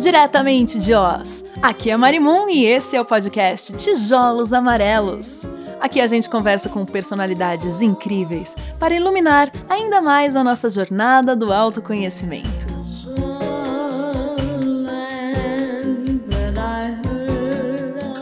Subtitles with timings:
[0.00, 1.44] diretamente de Oz.
[1.60, 5.46] Aqui é Marimun e esse é o podcast Tijolos Amarelos.
[5.78, 11.52] Aqui a gente conversa com personalidades incríveis para iluminar ainda mais a nossa jornada do
[11.52, 12.66] autoconhecimento.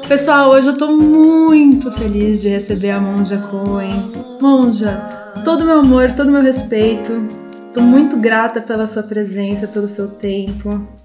[0.08, 4.10] Pessoal, hoje eu tô muito feliz de receber a Monja Cohen.
[4.40, 4.96] Monja,
[5.44, 7.28] todo meu amor, todo meu respeito.
[7.72, 10.97] Tô muito grata pela sua presença, pelo seu tempo.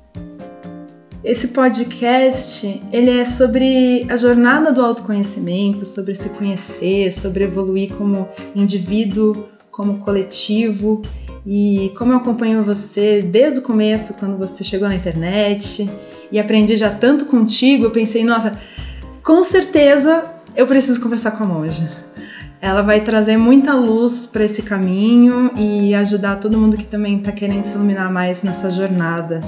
[1.24, 8.28] Esse podcast, ele é sobre a jornada do autoconhecimento, sobre se conhecer, sobre evoluir como
[8.54, 11.02] indivíduo, como coletivo.
[11.46, 15.90] E como eu acompanho você desde o começo, quando você chegou na internet,
[16.30, 18.60] e aprendi já tanto contigo, eu pensei, nossa,
[19.24, 20.26] com certeza
[20.58, 21.90] eu preciso conversar com a monja.
[22.62, 27.32] Ela vai trazer muita luz para esse caminho e ajudar todo mundo que também está
[27.32, 29.40] querendo se iluminar mais nessa jornada.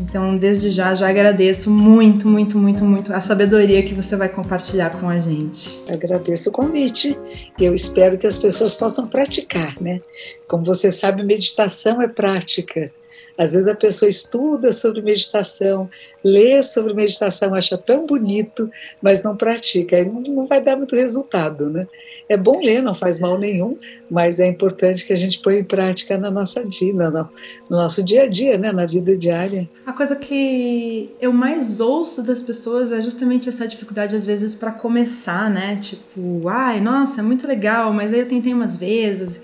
[0.00, 4.90] Então, desde já, já agradeço muito, muito, muito, muito a sabedoria que você vai compartilhar
[4.90, 5.80] com a gente.
[5.92, 7.18] Agradeço o convite
[7.58, 10.00] e eu espero que as pessoas possam praticar, né?
[10.46, 12.92] Como você sabe, meditação é prática.
[13.38, 15.88] Às vezes a pessoa estuda sobre meditação,
[16.24, 18.68] lê sobre meditação, acha tão bonito,
[19.00, 21.86] mas não pratica, aí não vai dar muito resultado, né?
[22.28, 23.78] É bom ler, não faz mal nenhum,
[24.10, 27.32] mas é importante que a gente ponha em prática na nossa dia, no nosso,
[27.70, 28.70] no nosso dia a dia, né?
[28.70, 29.68] Na vida diária.
[29.86, 34.72] A coisa que eu mais ouço das pessoas é justamente essa dificuldade às vezes para
[34.72, 35.76] começar, né?
[35.76, 39.40] Tipo, ai, nossa, é muito legal, mas aí eu tentei umas vezes,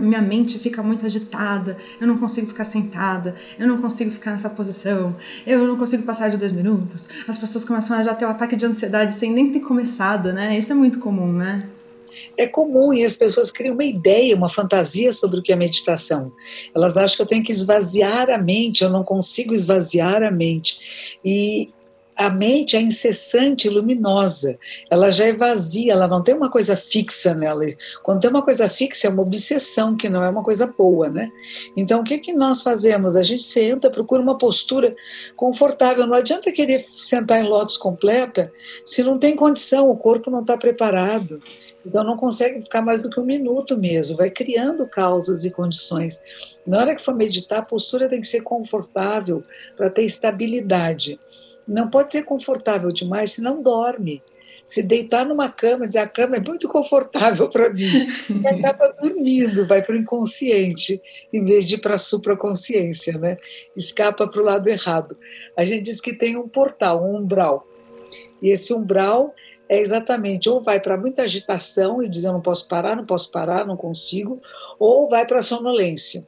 [0.00, 4.50] minha mente fica muito agitada, eu não consigo ficar sentada, eu não consigo ficar nessa
[4.50, 7.08] posição, eu não consigo passar de dois minutos.
[7.26, 10.32] As pessoas começam a já ter o um ataque de ansiedade sem nem ter começado,
[10.32, 10.56] né?
[10.56, 11.68] Isso é muito comum, né?
[12.36, 16.32] É comum e as pessoas criam uma ideia, uma fantasia sobre o que é meditação.
[16.74, 21.18] Elas acham que eu tenho que esvaziar a mente, eu não consigo esvaziar a mente.
[21.24, 21.70] E
[22.16, 24.56] a mente é incessante, luminosa.
[24.88, 27.64] Ela já é vazia, ela não tem uma coisa fixa nela.
[28.02, 31.30] Quando tem uma coisa fixa, é uma obsessão, que não é uma coisa boa, né?
[31.76, 33.16] Então, o que, que nós fazemos?
[33.16, 34.94] A gente senta, procura uma postura
[35.34, 36.06] confortável.
[36.06, 38.52] Não adianta querer sentar em lótus completa
[38.84, 41.40] se não tem condição, o corpo não está preparado.
[41.84, 44.16] Então, não consegue ficar mais do que um minuto mesmo.
[44.16, 46.20] Vai criando causas e condições.
[46.66, 49.42] Na hora que for meditar, a postura tem que ser confortável
[49.76, 51.18] para ter estabilidade.
[51.66, 54.22] Não pode ser confortável demais, senão dorme.
[54.64, 59.66] Se deitar numa cama, dizer a cama é muito confortável para mim, e acaba dormindo,
[59.66, 63.36] vai para o inconsciente, em vez de ir para a supraconsciência, né?
[63.76, 65.16] escapa para o lado errado.
[65.54, 67.66] A gente diz que tem um portal, um umbral.
[68.40, 69.34] E esse umbral
[69.68, 73.30] é exatamente ou vai para muita agitação e diz eu não posso parar, não posso
[73.30, 74.40] parar, não consigo,
[74.78, 76.26] ou vai para a sonolência.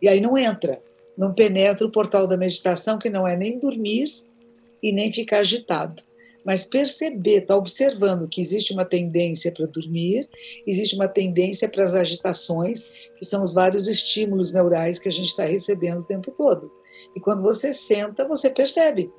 [0.00, 0.82] E aí não entra
[1.16, 4.06] não penetra o portal da meditação, que não é nem dormir
[4.82, 6.02] e nem ficar agitado.
[6.44, 10.28] Mas perceber, estar tá observando que existe uma tendência para dormir,
[10.66, 12.84] existe uma tendência para as agitações,
[13.16, 16.70] que são os vários estímulos neurais que a gente está recebendo o tempo todo.
[17.16, 19.10] E quando você senta, você percebe.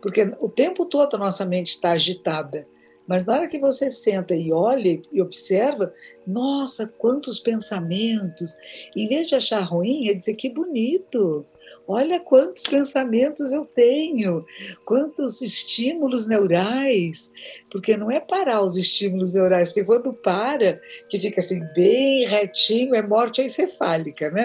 [0.00, 2.66] Porque o tempo todo a nossa mente está agitada.
[3.08, 5.92] Mas na hora que você senta e olha e observa,
[6.26, 8.54] nossa, quantos pensamentos.
[8.94, 11.46] Em vez de achar ruim, é dizer que bonito.
[11.86, 14.44] Olha quantos pensamentos eu tenho,
[14.84, 17.32] quantos estímulos neurais.
[17.70, 22.94] Porque não é parar os estímulos neurais, porque quando para, que fica assim bem retinho,
[22.94, 24.44] é morte encefálica, né?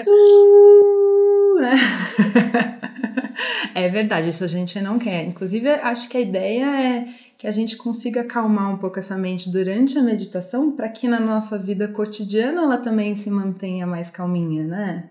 [1.60, 2.80] né?
[3.74, 5.24] É verdade, isso a gente não quer.
[5.24, 7.08] Inclusive, acho que a ideia é
[7.44, 11.20] que a gente consiga acalmar um pouco essa mente durante a meditação para que na
[11.20, 15.10] nossa vida cotidiana ela também se mantenha mais calminha, né?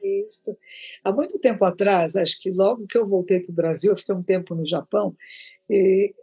[0.00, 0.56] Isso.
[1.02, 4.14] Há muito tempo atrás, acho que logo que eu voltei para o Brasil, eu fiquei
[4.14, 5.16] um tempo no Japão,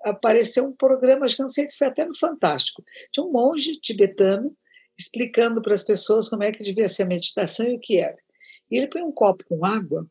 [0.05, 2.81] apareceu um programa, acho que não sei se foi até no Fantástico,
[3.11, 4.55] tinha um monge tibetano
[4.97, 8.17] explicando para as pessoas como é que devia ser a meditação e o que era.
[8.71, 10.07] E ele põe um copo com água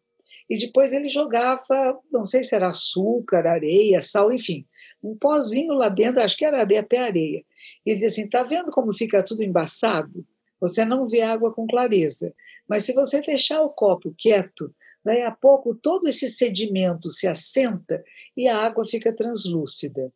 [0.51, 4.67] e depois ele jogava, não sei se era açúcar, areia, sal, enfim,
[5.03, 7.45] um pozinho lá dentro, acho que era até areia.
[7.85, 10.25] E ele diz assim: está vendo como fica tudo embaçado?
[10.61, 12.35] Você não vê água com clareza.
[12.69, 14.75] Mas se você deixar o copo quieto,
[15.05, 18.03] daí a pouco todo esse sedimento se assenta
[18.37, 20.13] e a água fica translúcida.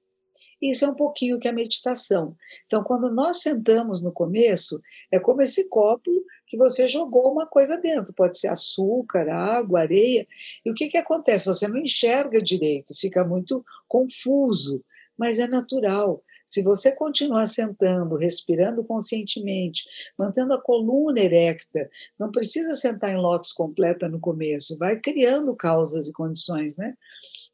[0.60, 2.36] Isso é um pouquinho que é a meditação.
[2.66, 4.80] Então, quando nós sentamos no começo,
[5.10, 6.10] é como esse copo
[6.46, 8.12] que você jogou uma coisa dentro.
[8.14, 10.26] Pode ser açúcar, água, areia.
[10.64, 11.46] E o que, que acontece?
[11.46, 14.84] Você não enxerga direito, fica muito confuso,
[15.16, 16.22] mas é natural.
[16.44, 19.84] Se você continuar sentando, respirando conscientemente,
[20.18, 21.88] mantendo a coluna erecta,
[22.18, 26.94] não precisa sentar em lótus completa no começo, vai criando causas e condições, né?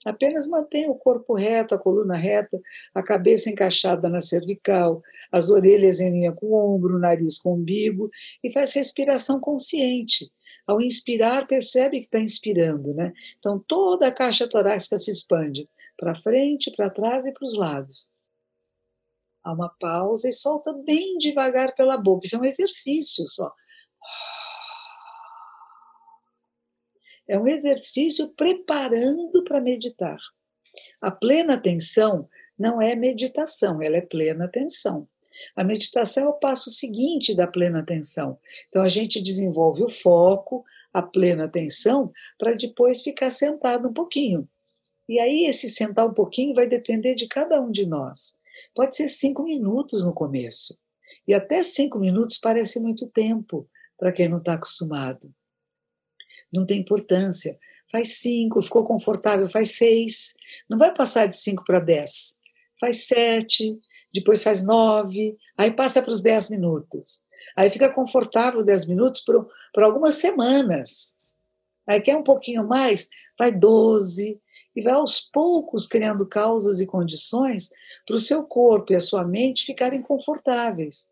[0.04, 2.60] Apenas mantenha o corpo reto, a coluna reta,
[2.94, 5.02] a cabeça encaixada na cervical,
[5.32, 8.08] as orelhas em linha com o ombro, o nariz com o umbigo
[8.42, 10.30] e faz respiração consciente.
[10.66, 13.12] Ao inspirar, percebe que está inspirando, né?
[13.38, 18.10] Então toda a caixa torácica se expande para frente, para trás e para os lados.
[19.42, 22.26] Há uma pausa e solta bem devagar pela boca.
[22.26, 23.50] Isso é um exercício só.
[27.28, 30.16] É um exercício preparando para meditar.
[30.98, 32.26] A plena atenção
[32.58, 35.06] não é meditação, ela é plena atenção.
[35.54, 38.38] A meditação é o passo seguinte da plena atenção.
[38.68, 44.48] Então a gente desenvolve o foco, a plena atenção, para depois ficar sentado um pouquinho.
[45.06, 48.38] E aí esse sentar um pouquinho vai depender de cada um de nós.
[48.74, 50.76] Pode ser cinco minutos no começo.
[51.26, 55.32] E até cinco minutos parece muito tempo para quem não está acostumado
[56.52, 57.58] não tem importância.
[57.90, 60.34] Faz cinco, ficou confortável, faz seis.
[60.68, 62.38] Não vai passar de cinco para dez.
[62.78, 63.78] Faz sete,
[64.12, 67.26] depois faz nove, aí passa para os dez minutos.
[67.56, 71.16] Aí fica confortável dez minutos por, por algumas semanas.
[71.86, 73.08] Aí quer um pouquinho mais,
[73.38, 74.40] vai doze.
[74.76, 77.68] E vai aos poucos criando causas e condições
[78.06, 81.10] para o seu corpo e a sua mente ficarem confortáveis.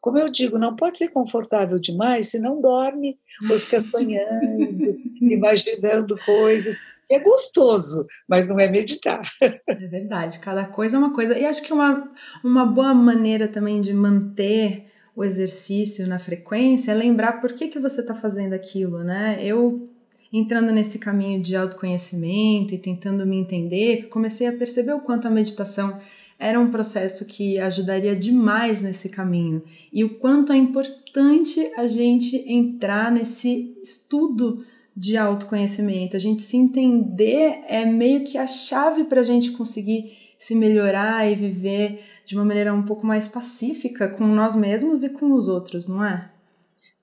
[0.00, 3.18] Como eu digo, não pode ser confortável demais se não dorme
[3.50, 6.78] ou fica sonhando, imaginando coisas.
[7.10, 9.22] É gostoso, mas não é meditar.
[9.40, 11.36] É verdade, cada coisa é uma coisa.
[11.38, 12.10] E acho que uma,
[12.44, 14.86] uma boa maneira também de manter
[15.16, 19.38] o exercício na frequência é lembrar por que, que você está fazendo aquilo, né?
[19.42, 19.88] Eu
[20.32, 25.30] entrando nesse caminho de autoconhecimento e tentando me entender, comecei a perceber o quanto a
[25.30, 25.98] meditação
[26.38, 29.62] era um processo que ajudaria demais nesse caminho
[29.92, 34.64] e o quanto é importante a gente entrar nesse estudo
[34.96, 36.16] de autoconhecimento.
[36.16, 41.28] A gente se entender é meio que a chave para a gente conseguir se melhorar
[41.30, 45.48] e viver de uma maneira um pouco mais pacífica com nós mesmos e com os
[45.48, 46.30] outros, não é?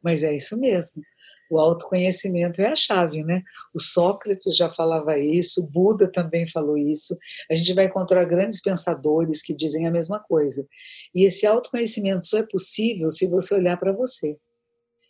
[0.01, 1.01] Mas é isso mesmo.
[1.49, 3.41] O autoconhecimento é a chave, né?
[3.73, 7.17] O Sócrates já falava isso, o Buda também falou isso.
[7.49, 10.65] A gente vai encontrar grandes pensadores que dizem a mesma coisa.
[11.13, 14.37] E esse autoconhecimento só é possível se você olhar para você.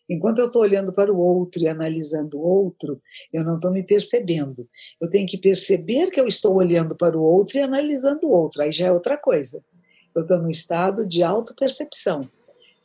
[0.08, 3.02] Enquanto eu estou olhando para o outro e analisando o outro,
[3.34, 4.68] eu não estou me percebendo.
[5.02, 8.62] Eu tenho que perceber que eu estou olhando para o outro e analisando o outro.
[8.62, 9.64] Aí já é outra coisa.
[10.14, 12.30] Eu estou num estado de autopercepção.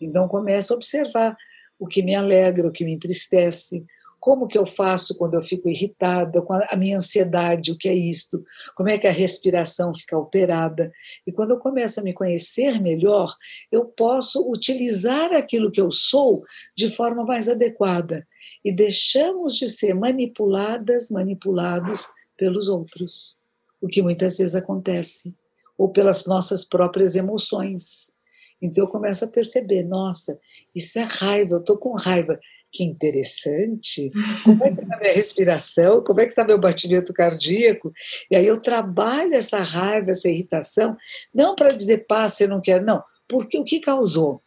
[0.00, 1.36] Então começo a observar
[1.80, 3.84] o que me alegra, o que me entristece,
[4.20, 7.94] como que eu faço quando eu fico irritada, com a minha ansiedade, o que é
[7.94, 8.44] isto,
[8.76, 10.92] como é que a respiração fica alterada.
[11.26, 13.34] E quando eu começo a me conhecer melhor,
[13.72, 16.44] eu posso utilizar aquilo que eu sou
[16.76, 18.28] de forma mais adequada.
[18.62, 22.06] E deixamos de ser manipuladas, manipulados
[22.36, 23.38] pelos outros,
[23.80, 25.34] o que muitas vezes acontece,
[25.78, 28.19] ou pelas nossas próprias emoções.
[28.60, 30.38] Então eu começo a perceber, nossa,
[30.74, 32.38] isso é raiva, eu estou com raiva.
[32.72, 34.12] Que interessante.
[34.44, 36.04] Como é que está a minha respiração?
[36.04, 37.92] Como é que está meu batimento cardíaco?
[38.30, 40.96] E aí eu trabalho essa raiva, essa irritação,
[41.34, 43.02] não para dizer passa, eu não quero, não.
[43.26, 44.40] Porque o que causou?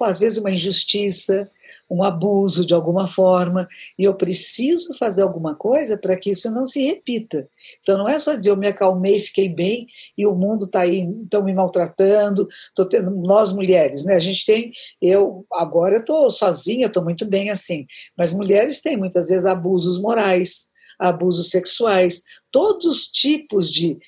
[0.00, 1.50] Às vezes uma injustiça,
[1.88, 3.68] um abuso de alguma forma,
[3.98, 7.48] e eu preciso fazer alguma coisa para que isso não se repita.
[7.80, 11.06] Então não é só dizer eu me acalmei, fiquei bem e o mundo está aí,
[11.22, 14.14] estão me maltratando, tô tendo, nós mulheres, né?
[14.14, 19.28] A gente tem, eu agora estou sozinha, estou muito bem assim, mas mulheres têm muitas
[19.28, 23.98] vezes abusos morais, abusos sexuais, todos os tipos de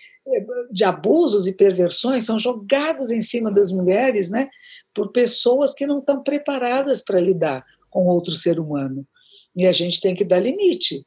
[0.70, 4.48] de abusos e perversões são jogados em cima das mulheres, né,
[4.94, 9.06] por pessoas que não estão preparadas para lidar com outro ser humano.
[9.54, 11.04] E a gente tem que dar limite.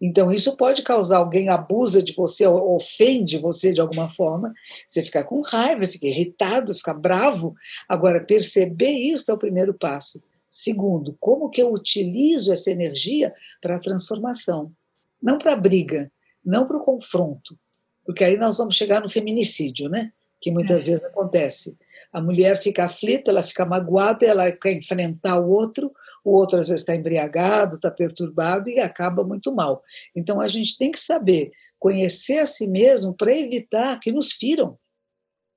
[0.00, 4.52] Então, isso pode causar alguém abusa de você, ofende você de alguma forma,
[4.86, 7.54] você fica com raiva, fica irritado, fica bravo.
[7.88, 10.22] Agora, perceber isso é o primeiro passo.
[10.48, 14.72] Segundo, como que eu utilizo essa energia para a transformação?
[15.20, 16.10] Não para a briga,
[16.44, 17.58] não para o confronto,
[18.04, 20.12] porque aí nós vamos chegar no feminicídio, né?
[20.40, 20.92] Que muitas é.
[20.92, 21.76] vezes acontece.
[22.12, 25.92] A mulher fica aflita, ela fica magoada, ela quer enfrentar o outro,
[26.24, 29.82] o outro às vezes está embriagado, está perturbado e acaba muito mal.
[30.16, 34.78] Então a gente tem que saber conhecer a si mesmo para evitar que nos firam,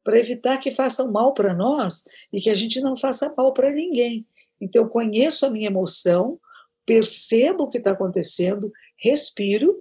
[0.03, 3.71] para evitar que façam mal para nós e que a gente não faça mal para
[3.71, 4.25] ninguém.
[4.59, 6.39] Então eu conheço a minha emoção,
[6.85, 9.75] percebo o que está acontecendo, respiro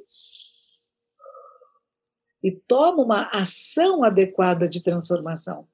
[2.43, 5.69] e tomo uma ação adequada de transformação.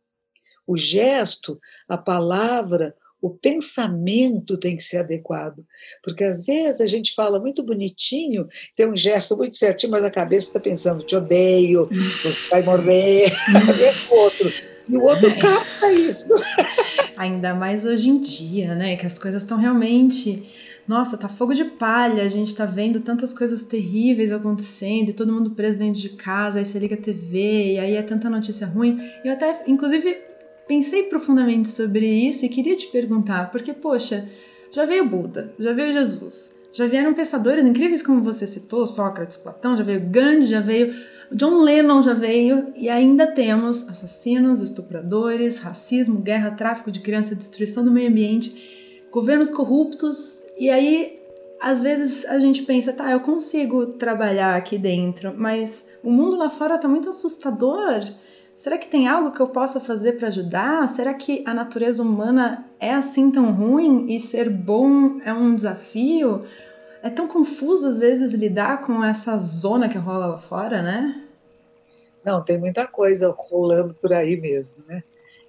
[0.66, 5.64] O gesto, a palavra, o pensamento tem que ser adequado.
[6.02, 10.10] Porque às vezes a gente fala muito bonitinho, tem um gesto muito certinho, mas a
[10.10, 11.88] cabeça está pensando: te odeio,
[12.22, 13.32] você vai morrer,
[14.10, 14.52] o outro.
[14.88, 15.36] E o outro é.
[15.36, 16.32] capta isso.
[17.16, 18.96] Ainda mais hoje em dia, né?
[18.96, 20.44] Que as coisas estão realmente.
[20.86, 25.32] Nossa, tá fogo de palha, a gente tá vendo tantas coisas terríveis acontecendo, e todo
[25.32, 28.68] mundo preso dentro de casa, aí você liga a TV, e aí é tanta notícia
[28.68, 29.00] ruim.
[29.24, 30.16] Eu até, inclusive,
[30.66, 34.28] pensei profundamente sobre isso e queria te perguntar, porque, poxa,
[34.70, 39.76] já veio Buda, já veio Jesus, já vieram pensadores incríveis como você citou, Sócrates, Platão,
[39.76, 40.94] já veio Gandhi, já veio
[41.32, 47.84] John Lennon já veio e ainda temos assassinos, estupradores, racismo, guerra, tráfico de criança, destruição
[47.84, 51.18] do meio ambiente, governos corruptos e aí
[51.60, 56.50] às vezes a gente pensa, tá, eu consigo trabalhar aqui dentro, mas o mundo lá
[56.50, 58.04] fora tá muito assustador.
[58.56, 60.88] Será que tem algo que eu possa fazer para ajudar?
[60.88, 66.46] Será que a natureza humana é assim tão ruim e ser bom é um desafio?
[67.02, 71.22] É tão confuso às vezes lidar com essa zona que rola lá fora, né?
[72.24, 75.04] Não, tem muita coisa rolando por aí mesmo, né?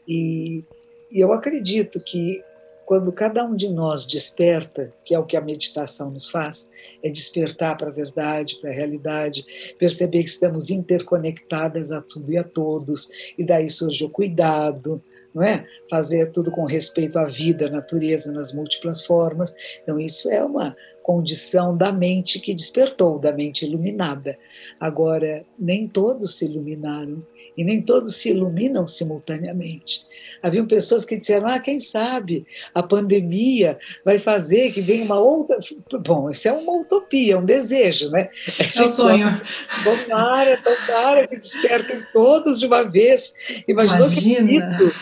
[0.06, 0.64] E,
[1.10, 2.44] e eu acredito que
[2.88, 6.72] quando cada um de nós desperta, que é o que a meditação nos faz,
[7.04, 9.46] é despertar para a verdade, para a realidade,
[9.78, 15.04] perceber que estamos interconectadas a tudo e a todos, e daí surge o cuidado,
[15.36, 15.68] não é?
[15.90, 19.54] Fazer tudo com respeito à vida, à natureza, nas múltiplas formas.
[19.84, 20.74] Então, isso é uma
[21.08, 24.38] condição da mente que despertou, da mente iluminada.
[24.78, 30.06] Agora, nem todos se iluminaram e nem todos se iluminam simultaneamente.
[30.44, 32.46] Haviam pessoas que disseram: ah, quem sabe
[32.76, 35.58] a pandemia vai fazer que venha uma outra.
[36.06, 38.28] Bom, isso é uma utopia, um desejo, né?
[38.60, 39.42] É um sonho.
[39.86, 43.34] Tomara, tomara que despertem todos de uma vez.
[43.66, 44.78] Imaginou Imagina.
[44.78, 44.94] que bonito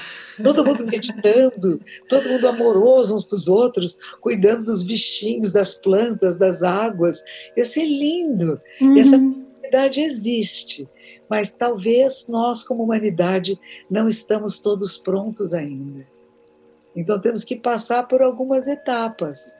[0.42, 6.38] todo mundo meditando, todo mundo amoroso uns com os outros, cuidando dos bichinhos, das plantas,
[6.38, 7.24] das águas.
[7.56, 8.60] Ia ser lindo.
[8.82, 8.98] Uhum.
[8.98, 10.90] Essa possibilidade existe,
[11.30, 16.08] mas talvez nós, como humanidade, não estamos todos prontos ainda.
[16.96, 19.60] Então temos que passar por algumas etapas.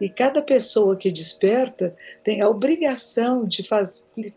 [0.00, 3.66] E cada pessoa que desperta tem a obrigação de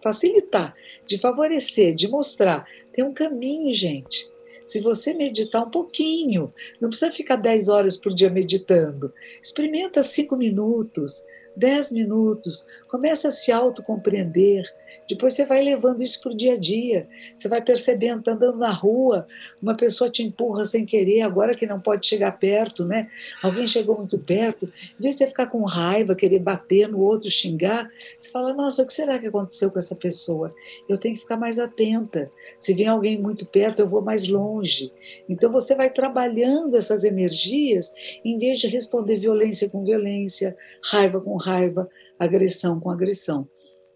[0.01, 0.73] facilitar,
[1.05, 2.65] de favorecer, de mostrar.
[2.93, 4.31] Tem um caminho, gente.
[4.69, 9.11] Se você meditar um pouquinho, não precisa ficar 10 horas por dia meditando.
[9.41, 14.63] Experimenta 5 minutos, 10 minutos, começa a se autocompreender,
[15.09, 17.09] depois você vai levando isso para o dia a dia.
[17.35, 19.25] Você vai percebendo, tá andando na rua,
[19.59, 23.09] uma pessoa te empurra sem querer, agora que não pode chegar perto, né?
[23.41, 24.65] Alguém chegou muito perto,
[24.99, 27.89] em vez de você ficar com raiva, querer bater no outro, xingar,
[28.19, 30.53] você fala: Nossa, o que será que aconteceu com essa pessoa?
[30.87, 32.31] Eu tenho que ficar mais atenta.
[32.59, 34.93] Se vem alguém muito perto, eu vou mais longe.
[35.27, 37.91] Então você vai trabalhando essas energias
[38.23, 41.89] em vez de responder violência com violência, raiva com raiva,
[42.19, 43.47] agressão com agressão.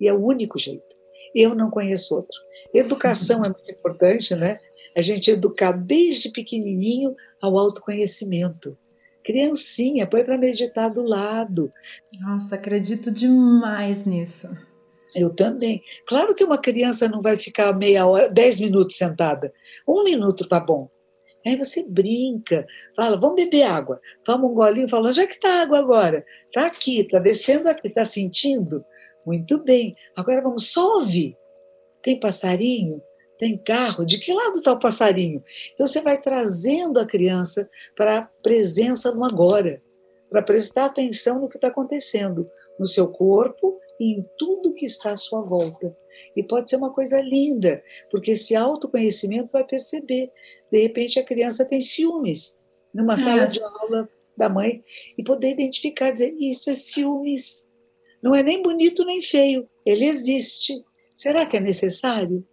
[0.01, 1.02] E é o único jeito.
[1.33, 2.37] Eu não conheço outro.
[2.73, 4.57] Educação é muito importante, né?
[4.95, 8.77] A gente educar desde pequenininho ao autoconhecimento.
[9.23, 11.71] Criancinha, põe para meditar do lado.
[12.19, 14.49] Nossa, acredito demais nisso.
[15.15, 15.81] Eu também.
[16.07, 19.53] Claro que uma criança não vai ficar meia hora, dez minutos sentada.
[19.87, 20.89] Um minuto tá bom.
[21.45, 23.99] Aí você brinca, fala, vamos beber água.
[24.23, 26.25] Toma um golinho, fala, onde é que está a água agora?
[26.45, 28.83] Está aqui, está descendo aqui, está sentindo?
[29.25, 29.95] Muito bem.
[30.15, 31.37] Agora vamos só ouvir.
[32.01, 33.01] Tem passarinho?
[33.39, 34.05] Tem carro?
[34.05, 35.43] De que lado está o passarinho?
[35.73, 39.81] Então você vai trazendo a criança para a presença no agora,
[40.29, 42.49] para prestar atenção no que está acontecendo
[42.79, 45.95] no seu corpo e em tudo que está à sua volta.
[46.35, 50.31] E pode ser uma coisa linda, porque esse autoconhecimento vai perceber.
[50.71, 52.59] De repente a criança tem ciúmes
[52.93, 53.47] numa sala é.
[53.47, 54.83] de aula da mãe
[55.17, 57.67] e poder identificar, dizer: Isso é ciúmes.
[58.23, 60.81] Não é nem bonito nem feio, ele existe.
[61.13, 62.47] Será que é necessário?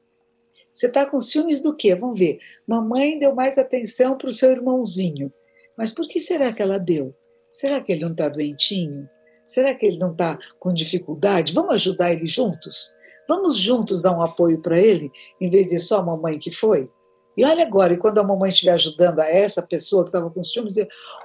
[0.72, 1.94] Você está com ciúmes do quê?
[1.94, 2.40] Vamos ver.
[2.66, 5.32] Mamãe deu mais atenção para o seu irmãozinho.
[5.78, 7.14] Mas por que será que ela deu?
[7.50, 9.08] Será que ele não está doentinho?
[9.46, 11.52] Será que ele não está com dificuldade?
[11.52, 12.94] Vamos ajudar ele juntos?
[13.28, 15.10] Vamos juntos dar um apoio para ele,
[15.40, 16.90] em vez de só a mamãe que foi?
[17.36, 20.42] E olha agora, e quando a mamãe estiver ajudando a essa pessoa que estava com
[20.42, 20.74] ciúmes,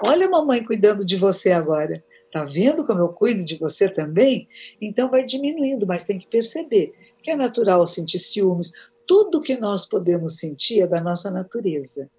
[0.04, 2.04] olha a mamãe cuidando de você agora.
[2.36, 4.50] Está vendo como eu cuido de você também?
[4.82, 8.74] Então vai diminuindo, mas tem que perceber que é natural sentir ciúmes.
[9.08, 12.12] Tudo que nós podemos sentir é da nossa natureza.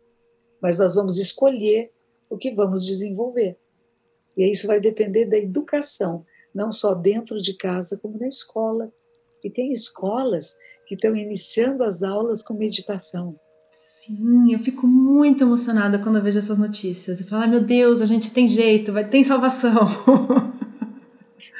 [0.58, 1.92] Mas nós vamos escolher
[2.30, 3.58] o que vamos desenvolver.
[4.34, 8.90] E isso vai depender da educação, não só dentro de casa, como na escola.
[9.44, 10.56] E tem escolas
[10.86, 13.38] que estão iniciando as aulas com meditação.
[13.78, 17.20] Sim, eu fico muito emocionada quando eu vejo essas notícias.
[17.20, 19.86] Eu falo, ah, meu Deus, a gente tem jeito, vai tem salvação.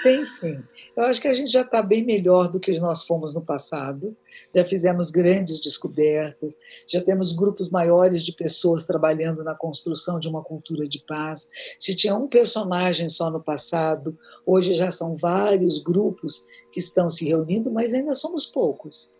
[0.02, 0.62] Tem sim.
[0.96, 4.16] Eu acho que a gente já está bem melhor do que nós fomos no passado.
[4.54, 10.44] Já fizemos grandes descobertas, já temos grupos maiores de pessoas trabalhando na construção de uma
[10.44, 11.50] cultura de paz.
[11.76, 17.24] Se tinha um personagem só no passado, hoje já são vários grupos que estão se
[17.24, 19.12] reunindo, mas ainda somos poucos.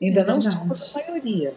[0.00, 1.56] Ainda é não somos a maioria.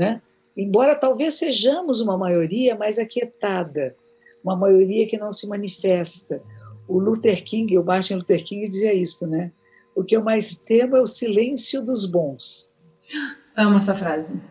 [0.00, 0.22] Né?
[0.56, 3.94] Embora talvez sejamos uma maioria mais aquietada,
[4.42, 6.42] uma maioria que não se manifesta
[6.88, 9.52] o Luther King, o Martin Luther King dizia isso, né?
[9.94, 12.74] O que eu mais temo é o silêncio dos bons.
[13.54, 14.42] Amo essa frase.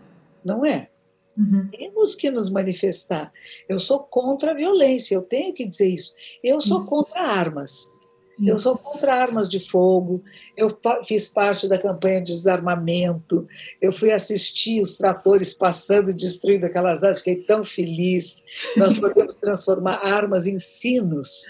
[0.46, 0.90] Não é?
[1.36, 1.68] Uhum.
[1.72, 3.32] Temos que nos manifestar.
[3.68, 6.14] Eu sou contra a violência, eu tenho que dizer isso.
[6.44, 6.90] Eu sou isso.
[6.90, 7.98] contra armas.
[8.40, 8.50] Isso.
[8.50, 10.24] Eu sou contra armas de fogo.
[10.56, 10.70] Eu
[11.06, 13.46] fiz parte da campanha de desarmamento.
[13.82, 17.20] Eu fui assistir os tratores passando e destruindo aquelas áreas.
[17.20, 18.44] Fiquei tão feliz.
[18.78, 21.50] Nós podemos transformar armas em sinos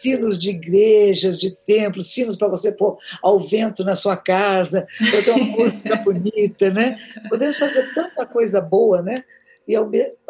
[0.00, 5.22] sinos de igrejas, de templos, sinos para você pôr ao vento na sua casa, para
[5.22, 6.96] ter uma música bonita, né?
[7.28, 9.24] Podemos fazer tanta coisa boa, né?
[9.68, 9.74] E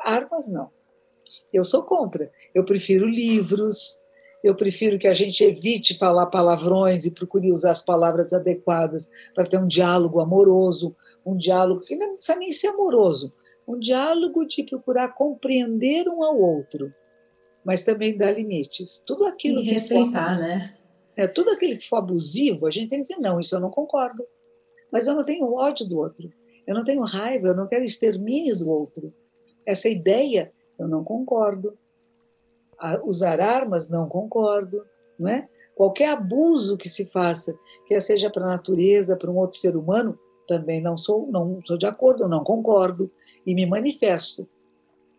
[0.01, 0.71] armas não.
[1.53, 2.31] Eu sou contra.
[2.55, 4.01] Eu prefiro livros,
[4.43, 9.45] eu prefiro que a gente evite falar palavrões e procure usar as palavras adequadas para
[9.45, 13.33] ter um diálogo amoroso, um diálogo que não precisa nem ser amoroso,
[13.67, 16.93] um diálogo de procurar compreender um ao outro
[17.65, 19.03] mas também dá limites.
[19.07, 20.75] Tudo aquilo e que respeitar, for, né?
[21.17, 23.71] É, tudo aquilo que for abusivo, a gente tem que dizer não, isso eu não
[23.71, 24.25] concordo.
[24.91, 26.31] Mas eu não tenho ódio do outro.
[26.67, 29.13] Eu não tenho raiva, eu não quero extermínio do outro.
[29.67, 31.77] Essa ideia eu não concordo.
[33.05, 34.85] Usar armas não concordo,
[35.19, 35.49] não é?
[35.75, 40.19] Qualquer abuso que se faça, quer seja para a natureza, para um outro ser humano,
[40.47, 43.11] também não sou, não sou de acordo, não concordo
[43.47, 44.49] e me manifesto.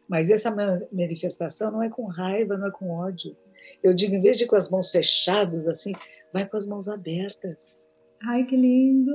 [0.07, 0.53] Mas essa
[0.91, 3.35] manifestação não é com raiva, não é com ódio.
[3.81, 5.93] Eu digo, em vez de com as mãos fechadas, assim,
[6.33, 7.81] vai com as mãos abertas.
[8.23, 9.11] Ai, que lindo!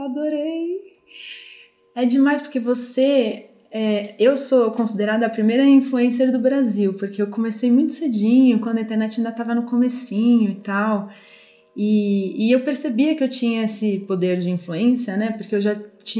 [0.00, 0.98] Adorei!
[1.94, 3.48] É demais porque você.
[3.78, 8.78] É, eu sou considerada a primeira influencer do Brasil, porque eu comecei muito cedinho, quando
[8.78, 11.10] a internet ainda estava no comecinho e tal.
[11.76, 15.32] E, e, eu percebia que eu tinha esse poder de influência, né?
[15.32, 15.76] Porque eu já,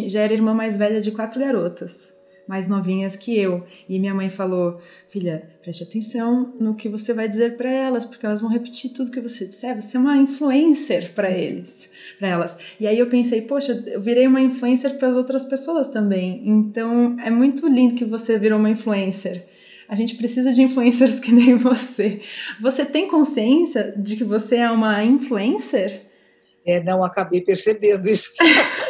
[0.07, 2.16] já era irmã mais velha de quatro garotas
[2.47, 3.65] mais novinhas que eu.
[3.89, 8.25] E minha mãe falou: Filha, preste atenção no que você vai dizer para elas, porque
[8.25, 9.81] elas vão repetir tudo que você disser.
[9.81, 12.57] Você é uma influencer para eles, para elas.
[12.79, 16.43] E aí eu pensei: Poxa, eu virei uma influencer para as outras pessoas também.
[16.47, 19.45] Então é muito lindo que você virou uma influencer.
[19.89, 22.21] A gente precisa de influencers que nem você.
[22.61, 26.03] Você tem consciência de que você é uma influencer?
[26.67, 28.33] É, não acabei percebendo isso.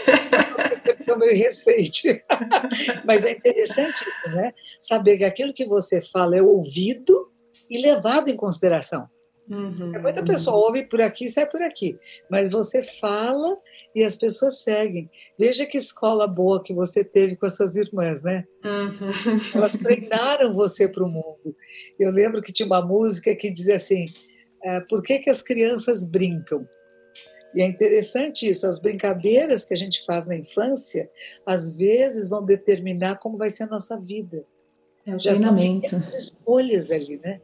[1.18, 2.22] meio recente.
[3.04, 4.52] Mas é interessante isso, né?
[4.80, 7.30] Saber que aquilo que você fala é ouvido
[7.68, 9.08] e levado em consideração.
[9.48, 11.96] Uhum, Muita pessoa ouve por aqui e sai por aqui,
[12.28, 13.56] mas você fala
[13.94, 15.08] e as pessoas seguem.
[15.38, 18.44] Veja que escola boa que você teve com as suas irmãs, né?
[18.64, 19.10] Uhum.
[19.54, 21.56] Elas treinaram você para o mundo.
[21.98, 24.06] Eu lembro que tinha uma música que dizia assim:
[24.64, 26.66] é, Por que, que as crianças brincam?
[27.56, 31.10] E é interessante isso, as brincadeiras que a gente faz na infância,
[31.46, 34.44] às vezes vão determinar como vai ser a nossa vida.
[35.06, 35.88] É o Já treinamento.
[35.88, 37.40] são escolhas ali, né?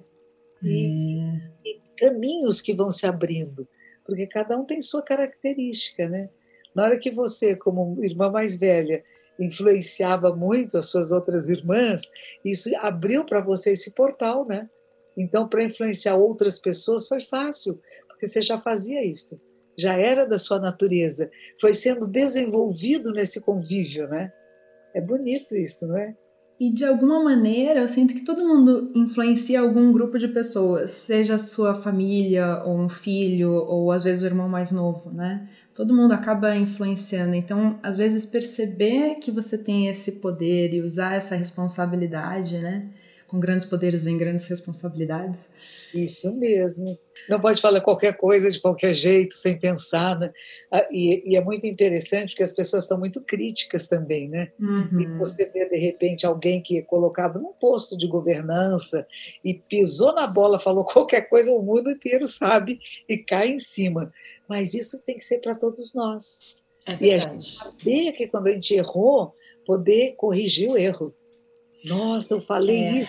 [0.62, 1.50] E, é.
[1.64, 3.66] e, caminhos que vão se abrindo,
[4.04, 6.28] porque cada um tem sua característica, né?
[6.74, 9.02] Na hora que você, como irmã mais velha,
[9.40, 12.10] influenciava muito as suas outras irmãs,
[12.44, 14.68] isso abriu para você esse portal, né?
[15.16, 19.40] Então, para influenciar outras pessoas foi fácil, porque você já fazia isso
[19.78, 21.30] já era da sua natureza,
[21.60, 24.32] foi sendo desenvolvido nesse convívio, né?
[24.94, 26.14] É bonito isso, não é?
[26.60, 31.36] E de alguma maneira eu sinto que todo mundo influencia algum grupo de pessoas, seja
[31.36, 35.48] sua família, ou um filho, ou às vezes o irmão mais novo, né?
[35.74, 37.34] Todo mundo acaba influenciando.
[37.34, 42.90] Então, às vezes, perceber que você tem esse poder e usar essa responsabilidade, né?
[43.32, 45.48] Com grandes poderes vem grandes responsabilidades
[45.94, 46.98] isso mesmo.
[47.28, 50.18] Não pode falar qualquer coisa de qualquer jeito, sem pensar.
[50.18, 50.32] Né?
[50.70, 54.50] Ah, e, e, é muito interessante porque as pessoas estão muito críticas também, né?
[54.58, 55.00] Uhum.
[55.00, 59.06] E você vê, de repente, alguém que é colocado num posto de governança
[59.44, 64.12] e pisou na bola, falou qualquer coisa, o mundo inteiro sabe e cai em cima.
[64.48, 66.62] Mas isso tem que ser para todos nós.
[66.86, 71.14] É e a gente saber que quando a gente errou, poder corrigir o erro.
[71.84, 72.92] Nossa, eu falei é.
[72.98, 73.08] isso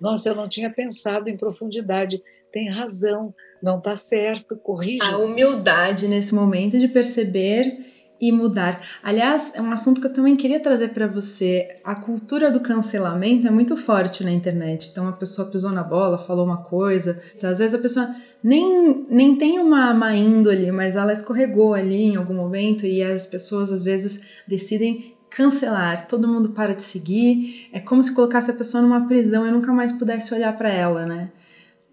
[0.00, 2.22] nossa, eu não tinha pensado em profundidade.
[2.50, 5.04] Tem razão, não está certo, corrija.
[5.04, 8.82] A humildade nesse momento de perceber e mudar.
[9.02, 11.80] Aliás, é um assunto que eu também queria trazer para você.
[11.84, 14.88] A cultura do cancelamento é muito forte na internet.
[14.90, 17.22] Então a pessoa pisou na bola, falou uma coisa.
[17.42, 22.16] Às vezes a pessoa nem, nem tem uma má índole, mas ela escorregou ali em
[22.16, 26.06] algum momento e as pessoas às vezes decidem cancelar.
[26.06, 27.68] Todo mundo para de seguir.
[27.72, 31.06] É como se colocasse a pessoa numa prisão e nunca mais pudesse olhar para ela,
[31.06, 31.30] né?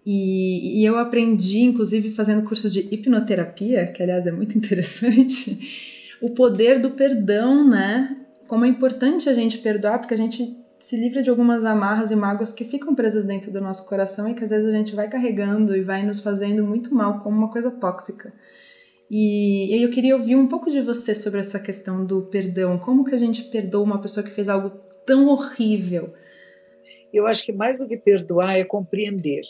[0.04, 6.30] E, e, eu aprendi, inclusive, fazendo curso de hipnoterapia, que aliás é muito interessante o
[6.30, 8.16] poder do perdão, né?
[8.46, 12.16] Como é importante a gente perdoar, porque a gente se livra de algumas amarras e
[12.16, 15.08] mágoas que ficam presas dentro do nosso coração e que às vezes a gente vai
[15.08, 18.32] carregando e vai nos fazendo muito mal, como uma coisa tóxica.
[19.10, 22.78] E eu queria ouvir um pouco de você sobre essa questão do perdão.
[22.78, 24.70] Como que a gente perdoa uma pessoa que fez algo
[25.06, 26.12] tão horrível?
[27.12, 29.40] Eu acho que mais do que perdoar é compreender.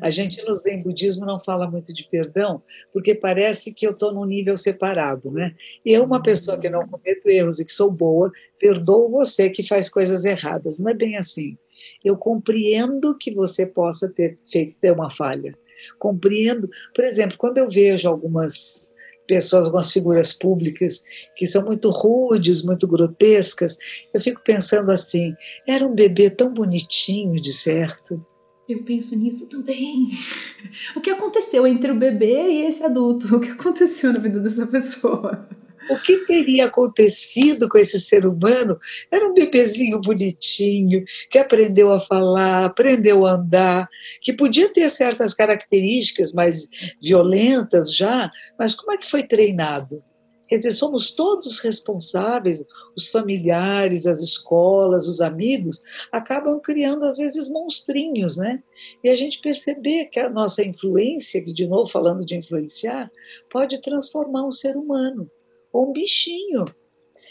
[0.00, 4.12] A gente no Zen budismo não fala muito de perdão, porque parece que eu estou
[4.12, 5.54] num nível separado, né?
[5.84, 9.88] Eu, uma pessoa que não cometo erros e que sou boa, perdoo você que faz
[9.88, 10.78] coisas erradas.
[10.78, 11.56] Não é bem assim.
[12.04, 15.56] Eu compreendo que você possa ter feito ter uma falha.
[15.98, 18.90] Compreendo, por exemplo, quando eu vejo algumas
[19.26, 21.04] pessoas, algumas figuras públicas
[21.36, 23.76] que são muito rudes, muito grotescas,
[24.12, 25.34] eu fico pensando assim:
[25.66, 28.24] era um bebê tão bonitinho, de certo
[28.68, 30.10] eu penso nisso também.
[30.94, 33.36] O que aconteceu entre o bebê e esse adulto?
[33.36, 35.48] O que aconteceu na vida dessa pessoa?
[35.88, 38.78] O que teria acontecido com esse ser humano?
[39.10, 43.88] Era um bebezinho bonitinho, que aprendeu a falar, aprendeu a andar,
[44.20, 46.68] que podia ter certas características mais
[47.02, 50.02] violentas já, mas como é que foi treinado?
[50.48, 52.64] Quer dizer, somos todos responsáveis,
[52.96, 58.62] os familiares, as escolas, os amigos, acabam criando, às vezes, monstrinhos, né?
[59.04, 63.10] E a gente perceber que a nossa influência, que, de novo, falando de influenciar,
[63.50, 65.30] pode transformar um ser humano,
[65.78, 66.64] ou um bichinho.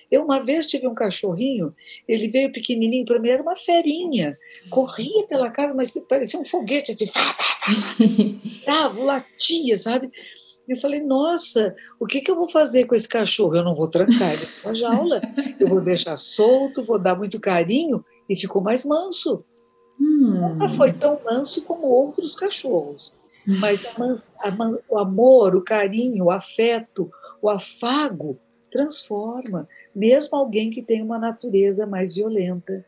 [0.09, 1.75] Eu, uma vez, tive um cachorrinho,
[2.07, 4.37] ele veio pequenininho para mim, era uma ferinha,
[4.69, 10.09] corria pela casa, mas parecia um foguete, assim, bravo, latia, sabe?
[10.67, 13.55] E eu falei, nossa, o que, que eu vou fazer com esse cachorro?
[13.55, 15.21] Eu não vou trancar ele na jaula,
[15.59, 19.43] eu vou deixar solto, vou dar muito carinho e ficou mais manso.
[19.99, 20.49] Hum.
[20.49, 23.13] Nunca foi tão manso como outros cachorros.
[23.45, 23.85] Mas
[24.41, 27.09] a a o amor, o carinho, o afeto,
[27.41, 32.85] o afago transforma, mesmo alguém que tem uma natureza mais violenta.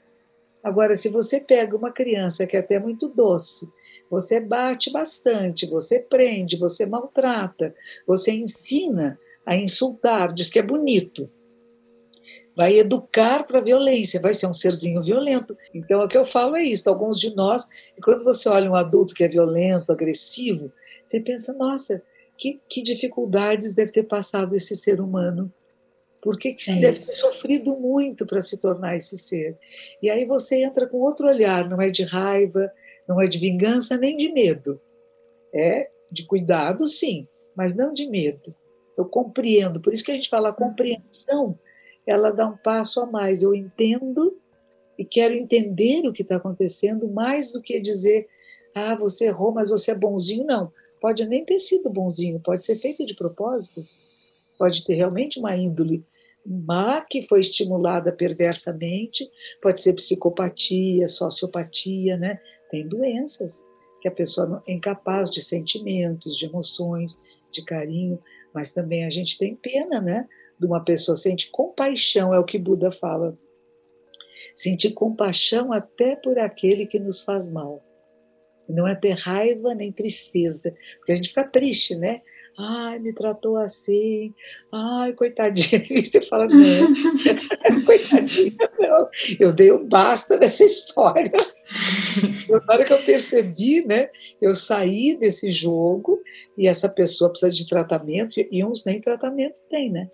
[0.64, 3.68] Agora, se você pega uma criança que é até muito doce,
[4.10, 7.74] você bate bastante, você prende, você maltrata,
[8.06, 11.30] você ensina a insultar, diz que é bonito.
[12.56, 15.56] Vai educar para a violência, vai ser um serzinho violento.
[15.74, 16.90] Então, o que eu falo é isso.
[16.90, 17.70] Alguns de nós,
[18.04, 20.72] quando você olha um adulto que é violento, agressivo,
[21.06, 22.04] você pensa, nossa,
[22.40, 25.54] que, que dificuldades deve ter passado esse ser humano
[26.22, 29.58] porque que é deve ter sofrido muito para se tornar esse ser.
[30.02, 32.72] E aí você entra com outro olhar, não é de raiva,
[33.08, 34.80] não é de vingança nem de medo.
[35.54, 38.54] É de cuidado, sim, mas não de medo.
[38.98, 39.80] Eu compreendo.
[39.80, 41.58] Por isso que a gente fala a compreensão,
[42.06, 43.42] ela dá um passo a mais.
[43.42, 44.38] Eu entendo
[44.98, 48.28] e quero entender o que está acontecendo mais do que dizer,
[48.76, 50.46] ah, você errou, mas você é bonzinho.
[50.46, 50.72] Não.
[51.02, 53.86] Pode nem ter sido bonzinho, pode ser feito de propósito.
[54.58, 56.04] Pode ter realmente uma índole
[56.46, 59.30] má que foi estimulada perversamente,
[59.62, 62.40] pode ser psicopatia, sociopatia, né?
[62.72, 63.68] Tem doenças
[64.02, 68.20] que a pessoa é incapaz de sentimentos, de emoções, de carinho,
[68.54, 70.28] mas também a gente tem pena, né?
[70.60, 73.38] De uma pessoa sente compaixão, é o que Buda fala.
[74.56, 77.84] Sentir compaixão até por aquele que nos faz mal.
[78.70, 82.22] Não é ter raiva nem tristeza, porque a gente fica triste, né?
[82.62, 84.34] Ai, me tratou assim.
[84.72, 85.82] Ai, coitadinha.
[85.90, 86.60] E você fala, não,
[87.86, 89.10] coitadinha, não.
[89.40, 91.32] Eu dei um basta nessa história.
[92.68, 94.10] Na hora que eu percebi, né,
[94.42, 96.22] eu saí desse jogo
[96.58, 100.10] e essa pessoa precisa de tratamento, e uns nem tratamento tem, né?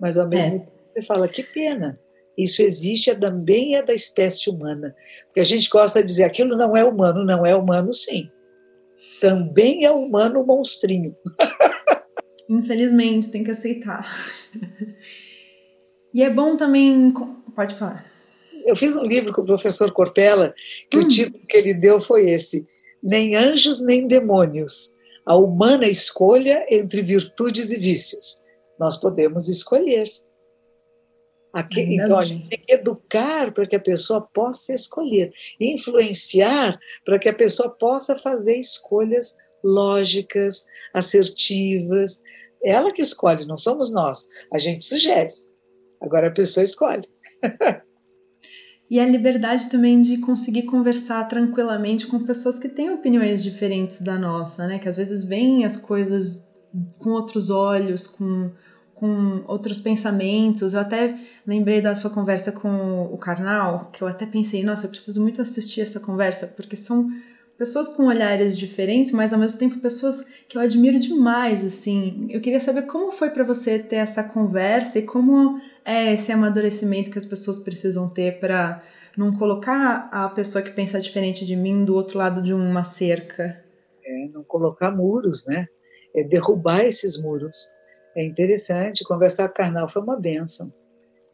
[0.00, 0.58] Mas ao mesmo é.
[0.60, 2.00] tempo você fala, que pena.
[2.36, 4.94] Isso existe, é também é da espécie humana.
[5.26, 8.28] Porque a gente gosta de dizer, aquilo não é humano, não é humano sim.
[9.20, 11.14] Também é humano o monstrinho.
[12.48, 14.10] Infelizmente, tem que aceitar.
[16.12, 17.12] e é bom também.
[17.54, 18.04] Pode falar.
[18.66, 20.54] Eu fiz um livro com o professor Cortella,
[20.90, 21.00] que hum.
[21.00, 22.66] o título que ele deu foi esse:
[23.02, 24.94] Nem anjos nem demônios.
[25.26, 28.42] A humana escolha entre virtudes e vícios.
[28.78, 30.04] Nós podemos escolher.
[31.54, 37.16] Aqui, então, a gente tem que educar para que a pessoa possa escolher, influenciar para
[37.16, 42.24] que a pessoa possa fazer escolhas lógicas, assertivas,
[42.62, 44.26] Ela que escolhe, não somos nós.
[44.52, 45.32] A gente sugere.
[46.00, 47.08] Agora a pessoa escolhe.
[48.90, 54.18] E a liberdade também de conseguir conversar tranquilamente com pessoas que têm opiniões diferentes da
[54.18, 54.78] nossa, né?
[54.78, 56.46] Que às vezes veem as coisas
[56.98, 58.52] com outros olhos, com,
[58.94, 60.74] com outros pensamentos.
[60.74, 64.90] Eu até lembrei da sua conversa com o Karnal, que eu até pensei, nossa, eu
[64.90, 67.10] preciso muito assistir essa conversa, porque são
[67.58, 72.26] pessoas com olhares diferentes, mas ao mesmo tempo pessoas que eu admiro demais, assim.
[72.30, 77.10] Eu queria saber como foi para você ter essa conversa e como é esse amadurecimento
[77.10, 78.82] que as pessoas precisam ter para
[79.16, 83.62] não colocar a pessoa que pensa diferente de mim do outro lado de uma cerca.
[84.04, 85.66] É, não colocar muros, né?
[86.14, 87.56] É derrubar esses muros.
[88.16, 90.72] É interessante, conversar com o Karnal foi uma benção.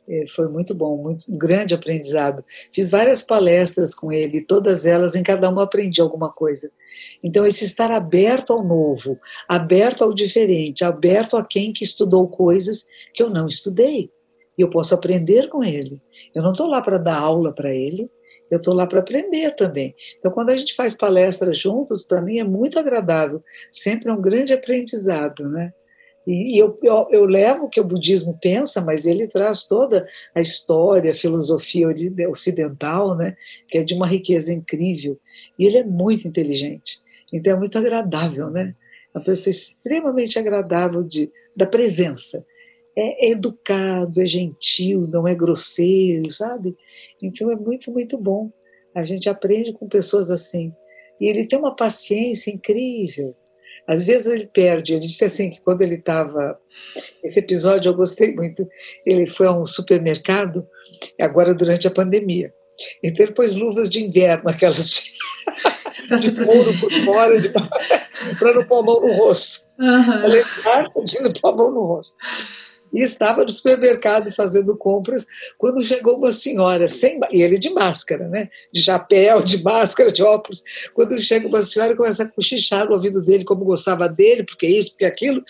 [0.09, 2.45] É, foi muito bom, muito, um grande aprendizado.
[2.73, 6.69] Fiz várias palestras com ele, todas elas, em cada uma aprendi alguma coisa.
[7.23, 12.87] Então, esse estar aberto ao novo, aberto ao diferente, aberto a quem que estudou coisas
[13.15, 14.11] que eu não estudei
[14.59, 16.03] e eu posso aprender com ele.
[16.35, 18.11] Eu não estou lá para dar aula para ele,
[18.51, 19.95] eu estou lá para aprender também.
[20.19, 24.21] Então, quando a gente faz palestras juntos, para mim é muito agradável, sempre é um
[24.21, 25.73] grande aprendizado, né?
[26.31, 30.07] E, e eu, eu, eu, levo o que o budismo pensa, mas ele traz toda
[30.33, 31.89] a história, a filosofia
[32.29, 33.37] ocidental, né?
[33.69, 35.19] Que é de uma riqueza incrível.
[35.59, 37.01] E ele é muito inteligente.
[37.33, 38.77] Então, é muito agradável, né?
[39.13, 42.45] É uma pessoa extremamente agradável de, da presença
[42.97, 46.77] é educado, é gentil, não é grosseiro, sabe?
[47.23, 48.51] Então é muito, muito bom.
[48.95, 50.73] A gente aprende com pessoas assim.
[51.21, 53.35] E ele tem uma paciência incrível.
[53.91, 54.93] Às vezes ele perde.
[54.93, 56.57] Ele disse assim que quando ele estava.
[57.25, 58.65] Esse episódio eu gostei muito.
[59.05, 60.65] Ele foi a um supermercado,
[61.21, 62.55] agora durante a pandemia.
[63.03, 65.13] Então ele pôs luvas de inverno, aquelas
[66.21, 67.35] de couro por fora,
[68.39, 69.67] para não pôr a mão no rosto.
[69.81, 70.27] Uhum.
[70.29, 72.15] Lembrar de não pôr a mão no rosto
[72.93, 75.27] e estava no supermercado fazendo compras
[75.59, 78.49] quando chegou uma senhora, sem, e ele de máscara, né?
[78.73, 80.63] de chapéu, de máscara, de óculos.
[80.95, 84.91] Quando chega uma senhora, começa a cochichar no ouvido dele, como gostava dele, porque isso,
[84.91, 85.43] porque aquilo.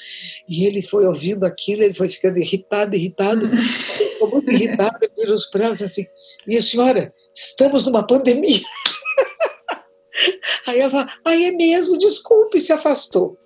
[0.48, 5.36] E ele foi ouvindo aquilo, ele foi ficando irritado, irritado, ficou muito irritado, ele virou
[5.50, 6.06] para ela assim:
[6.46, 8.60] Minha senhora, estamos numa pandemia.
[10.66, 13.36] Aí ela fala: Aí é mesmo, desculpe, e se afastou.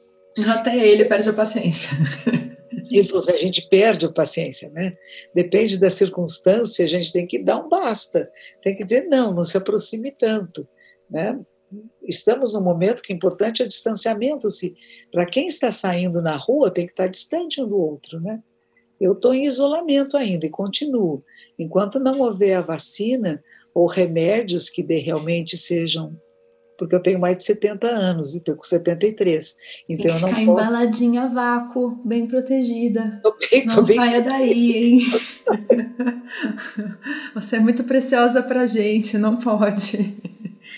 [0.48, 1.90] Até ele perde a paciência.
[2.98, 4.96] Ele a gente perde a paciência, né?
[5.34, 8.30] Depende da circunstância, a gente tem que dar um basta.
[8.62, 10.66] Tem que dizer, não, não se aproxime tanto,
[11.10, 11.38] né?
[12.02, 14.48] Estamos num momento que é importante é o distanciamento.
[14.48, 14.74] Se
[15.10, 18.40] Para quem está saindo na rua, tem que estar distante um do outro, né?
[19.00, 21.24] Eu estou em isolamento ainda e continuo.
[21.58, 23.42] Enquanto não houver a vacina
[23.74, 26.16] ou remédios que realmente sejam
[26.78, 29.56] porque eu tenho mais de 70 anos e estou com 73.
[29.88, 30.60] Então Tem que eu não ficar posso...
[30.60, 33.20] embaladinha a vácuo, bem protegida.
[33.22, 35.00] Tô bem, tô não bem saia daí, hein?
[37.34, 40.14] Você é muito preciosa pra gente, não pode.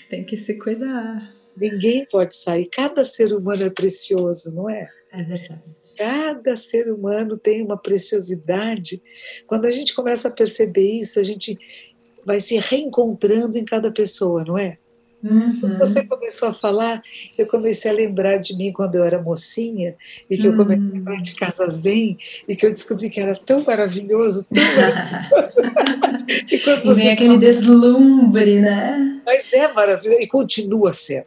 [0.09, 1.31] Tem que se cuidar.
[1.55, 2.69] Ninguém pode sair.
[2.71, 4.89] Cada ser humano é precioso, não é?
[5.11, 5.61] É verdade.
[5.97, 9.01] Cada ser humano tem uma preciosidade.
[9.47, 11.57] Quando a gente começa a perceber isso, a gente
[12.23, 14.77] vai se reencontrando em cada pessoa, não é?
[15.23, 15.77] Uhum.
[15.79, 17.01] Você começou a falar,
[17.37, 19.95] eu comecei a lembrar de mim quando eu era mocinha
[20.29, 20.53] e que uhum.
[20.53, 24.47] eu comecei a lembrar de Casa Zen e que eu descobri que era tão maravilhoso,
[24.53, 24.63] tão
[25.73, 26.45] maravilhoso.
[26.51, 29.21] e quando você vem aquele deslumbre, né?
[29.25, 31.25] Mas é maravilhoso e continua sendo.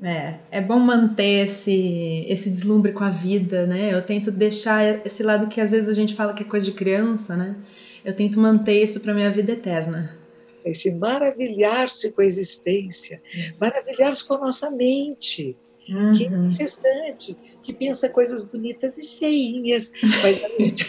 [0.00, 3.92] É, é bom manter esse, esse deslumbre com a vida, né?
[3.92, 6.72] Eu tento deixar esse lado que às vezes a gente fala que é coisa de
[6.72, 7.56] criança, né?
[8.04, 10.17] Eu tento manter isso para minha vida eterna
[10.64, 13.22] esse maravilhar-se com a existência,
[13.60, 15.56] maravilhar-se com a nossa mente,
[15.88, 16.12] uhum.
[16.12, 19.92] que é interessante, que pensa coisas bonitas e feinhas,
[20.22, 20.86] mas a gente,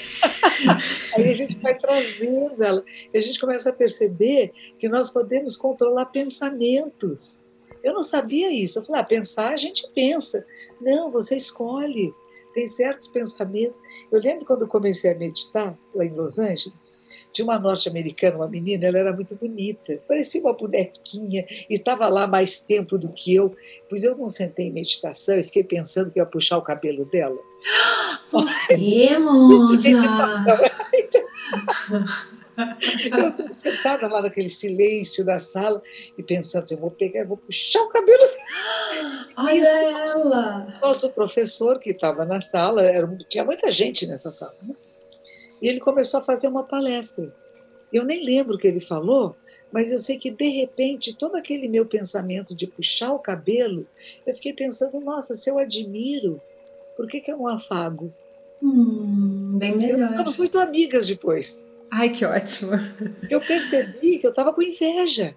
[1.16, 5.58] aí a gente vai trazendo ela, e a gente começa a perceber que nós podemos
[5.58, 7.44] controlar pensamentos.
[7.84, 8.80] Eu não sabia isso.
[8.80, 10.46] Eu falei, ah, pensar a gente pensa.
[10.82, 12.14] Não, você escolhe.
[12.54, 13.80] Tem certos pensamentos.
[14.12, 16.99] Eu lembro quando eu comecei a meditar lá em Los Angeles,
[17.32, 22.60] tinha uma norte-americana, uma menina, ela era muito bonita, parecia uma bonequinha, estava lá mais
[22.60, 23.56] tempo do que eu,
[23.88, 27.38] pois eu não sentei em meditação e fiquei pensando que ia puxar o cabelo dela.
[28.32, 29.90] Você, monja!
[32.60, 35.82] eu sentada lá naquele silêncio da sala
[36.18, 39.28] e pensando assim, eu vou pegar, eu vou puxar o cabelo dela.
[39.38, 40.80] Olha ela!
[40.82, 44.76] Nosso professor que estava na sala, era, tinha muita gente nessa sala, né?
[45.62, 47.34] E ele começou a fazer uma palestra.
[47.92, 49.36] Eu nem lembro o que ele falou,
[49.72, 53.86] mas eu sei que de repente todo aquele meu pensamento de puxar o cabelo,
[54.26, 56.42] eu fiquei pensando, nossa, se eu admiro,
[56.96, 58.14] por que, que eu não afago?
[58.62, 60.00] Hum, bem melhor.
[60.00, 61.70] Nós ficamos muito amigas depois.
[61.92, 62.72] Ai, que ótimo.
[63.30, 65.36] Eu percebi que eu estava com inveja.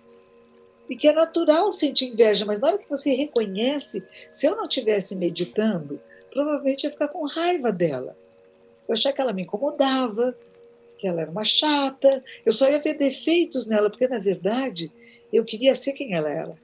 [0.91, 4.65] E que é natural sentir inveja, mas na hora que você reconhece, se eu não
[4.65, 5.99] estivesse meditando,
[6.31, 8.15] provavelmente ia ficar com raiva dela.
[8.93, 10.37] Eu achava que ela me incomodava,
[10.99, 14.93] que ela era uma chata, eu só ia ver defeitos nela, porque na verdade
[15.33, 16.55] eu queria ser quem ela era.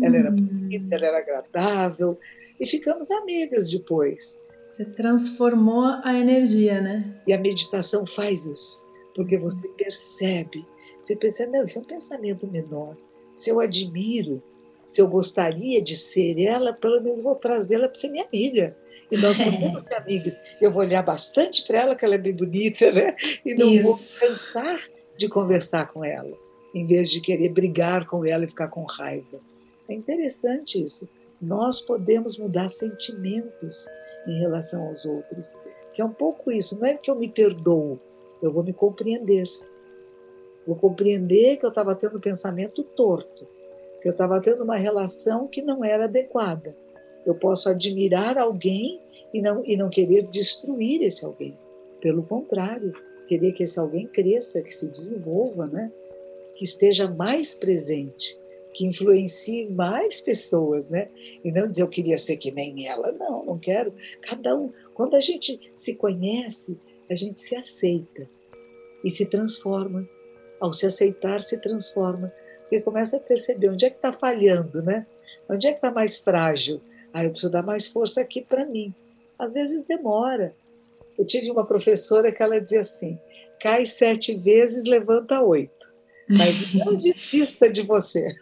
[0.00, 0.36] Ela era hum.
[0.36, 2.16] bonita, ela era agradável,
[2.60, 4.40] e ficamos amigas depois.
[4.68, 7.20] Você transformou a energia, né?
[7.26, 8.80] E a meditação faz isso,
[9.12, 10.64] porque você percebe,
[11.00, 12.96] você pensa, não, isso é um pensamento menor.
[13.32, 14.40] Se eu admiro,
[14.84, 18.76] se eu gostaria de ser ela, pelo menos vou trazê-la para ser minha amiga.
[19.10, 20.38] E nós podemos ser amigas.
[20.60, 23.16] Eu vou olhar bastante para ela, que ela é bem bonita, né?
[23.44, 23.84] E não isso.
[23.84, 24.78] vou cansar
[25.16, 26.36] de conversar com ela,
[26.74, 29.40] em vez de querer brigar com ela e ficar com raiva.
[29.88, 31.08] É interessante isso.
[31.40, 33.86] Nós podemos mudar sentimentos
[34.26, 35.54] em relação aos outros.
[35.92, 36.78] Que é um pouco isso.
[36.78, 37.98] Não é que eu me perdoo,
[38.42, 39.46] eu vou me compreender.
[40.66, 43.46] Vou compreender que eu estava tendo um pensamento torto,
[44.02, 46.76] que eu estava tendo uma relação que não era adequada.
[47.26, 49.00] Eu posso admirar alguém
[49.34, 51.58] e não, e não querer destruir esse alguém.
[52.00, 52.92] Pelo contrário,
[53.26, 55.90] querer que esse alguém cresça, que se desenvolva, né?
[56.54, 58.38] que esteja mais presente
[58.76, 61.08] que influencie mais pessoas, né?
[61.42, 63.10] E não dizer eu queria ser que nem ela.
[63.10, 63.94] Não, não quero.
[64.20, 64.70] Cada um.
[64.92, 66.78] Quando a gente se conhece,
[67.10, 68.28] a gente se aceita
[69.02, 70.06] e se transforma.
[70.60, 72.30] Ao se aceitar, se transforma.
[72.62, 75.06] Porque começa a perceber onde é que está falhando, né?
[75.48, 76.78] Onde é que está mais frágil?
[77.16, 78.94] Ah, eu preciso dar mais força aqui para mim.
[79.38, 80.54] Às vezes demora.
[81.18, 83.18] Eu tive uma professora que ela dizia assim:
[83.58, 85.90] cai sete vezes, levanta oito.
[86.28, 88.36] Mas não desista de você.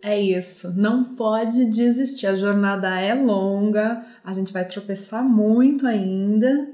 [0.00, 2.28] É isso, não pode desistir.
[2.28, 6.70] A jornada é longa, a gente vai tropeçar muito ainda,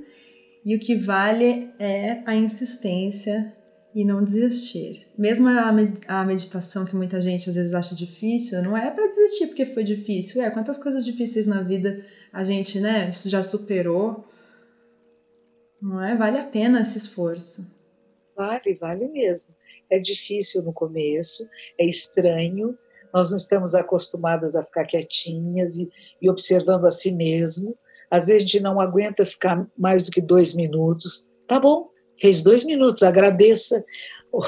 [0.62, 3.56] e o que vale é a insistência
[3.94, 5.06] e não desistir.
[5.18, 9.66] Mesmo a meditação que muita gente às vezes acha difícil, não é para desistir porque
[9.66, 10.42] foi difícil.
[10.42, 14.24] É, quantas coisas difíceis na vida a gente, né, já superou.
[15.80, 16.16] Não é?
[16.16, 17.70] Vale a pena esse esforço.
[18.36, 19.54] Vale, vale mesmo
[19.92, 21.46] é difícil no começo,
[21.78, 22.76] é estranho,
[23.12, 27.76] nós não estamos acostumadas a ficar quietinhas e, e observando a si mesmo.
[28.10, 31.28] Às vezes a gente não aguenta ficar mais do que dois minutos.
[31.46, 33.84] Tá bom, fez dois minutos, agradeça,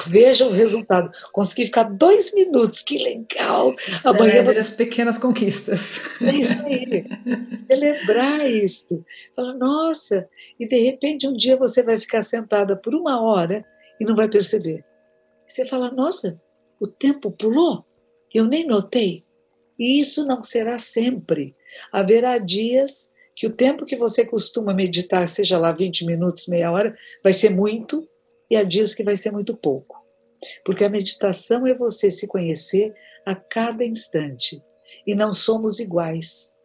[0.07, 1.11] veja o resultado.
[1.31, 3.75] Consegui ficar dois minutos, que legal!
[4.03, 4.57] Amanhã vou...
[4.57, 6.01] as pequenas conquistas.
[6.21, 7.05] É isso aí.
[7.67, 9.05] Celebrar isto.
[9.35, 10.27] Falar, nossa,
[10.59, 13.63] e de repente um dia você vai ficar sentada por uma hora
[13.99, 14.83] e não vai perceber.
[15.47, 16.39] Você fala, nossa,
[16.79, 17.85] o tempo pulou,
[18.33, 19.23] eu nem notei.
[19.77, 21.53] E isso não será sempre.
[21.91, 26.97] Haverá dias que o tempo que você costuma meditar, seja lá 20 minutos, meia hora,
[27.23, 28.07] vai ser muito,
[28.49, 30.03] e há dias que vai ser muito pouco.
[30.63, 32.93] Porque a meditação é você se conhecer
[33.25, 34.61] a cada instante.
[35.05, 36.55] E não somos iguais.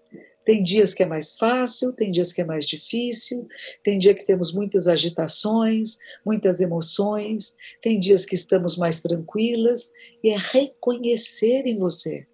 [0.44, 3.46] Tem dias que é mais fácil, tem dias que é mais difícil,
[3.82, 9.90] tem dia que temos muitas agitações, muitas emoções, tem dias que estamos mais tranquilas,
[10.24, 12.26] e é reconhecer em você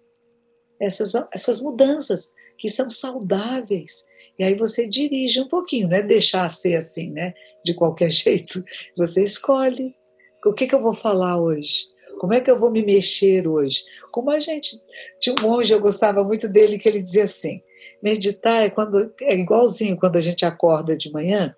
[0.79, 4.05] essas, essas mudanças que são saudáveis.
[4.37, 7.33] E aí você dirige um pouquinho, não é deixar ser assim, né?
[7.63, 8.63] De qualquer jeito.
[8.97, 9.95] Você escolhe.
[10.45, 11.87] O que, que eu vou falar hoje?
[12.19, 13.83] Como é que eu vou me mexer hoje?
[14.11, 14.81] Como a gente.
[15.19, 17.61] Tinha um monge, eu gostava muito dele, que ele dizia assim:
[18.01, 21.53] meditar é, quando, é igualzinho quando a gente acorda de manhã,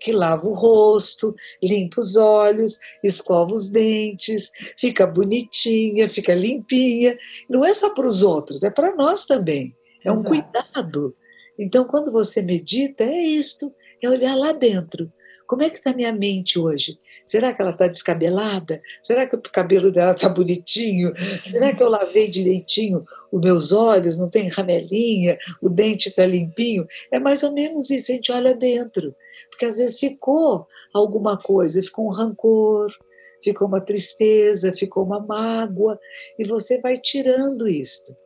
[0.00, 7.16] que lava o rosto, limpa os olhos, escova os dentes, fica bonitinha, fica limpinha.
[7.48, 9.74] Não é só para os outros, é para nós também.
[10.04, 10.28] É um Exato.
[10.28, 11.16] cuidado.
[11.58, 15.12] Então, quando você medita, é isto, é olhar lá dentro.
[15.46, 16.98] Como é que está minha mente hoje?
[17.26, 18.80] Será que ela está descabelada?
[19.02, 21.12] Será que o cabelo dela está bonitinho?
[21.44, 24.16] Será que eu lavei direitinho os meus olhos?
[24.16, 25.36] Não tem ramelinha?
[25.60, 26.86] O dente está limpinho?
[27.10, 29.14] É mais ou menos isso, a gente olha dentro.
[29.50, 32.90] Porque às vezes ficou alguma coisa, ficou um rancor,
[33.42, 35.98] ficou uma tristeza, ficou uma mágoa,
[36.38, 38.16] e você vai tirando isto,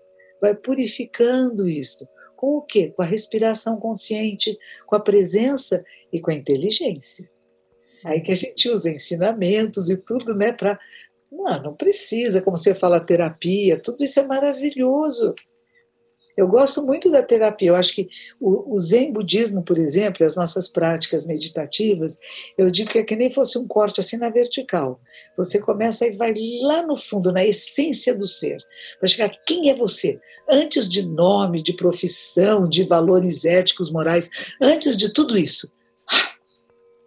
[0.41, 2.07] vai purificando isto.
[2.37, 2.93] Com o quê?
[2.95, 4.57] Com a respiração consciente,
[4.87, 7.31] com a presença e com a inteligência.
[7.81, 8.09] Sim.
[8.09, 10.79] Aí que a gente usa ensinamentos e tudo, né, para
[11.31, 15.35] não, não precisa, como você fala, terapia, tudo isso é maravilhoso.
[16.37, 17.69] Eu gosto muito da terapia.
[17.69, 18.09] Eu acho que
[18.39, 22.19] o, o Zen budismo, por exemplo, as nossas práticas meditativas,
[22.59, 25.01] eu digo que é que nem fosse um corte assim na vertical.
[25.37, 28.59] Você começa e vai lá no fundo, na essência do ser,
[28.99, 30.21] para chegar quem é você?
[30.49, 34.29] Antes de nome, de profissão, de valores éticos, morais,
[34.61, 35.73] antes de tudo isso,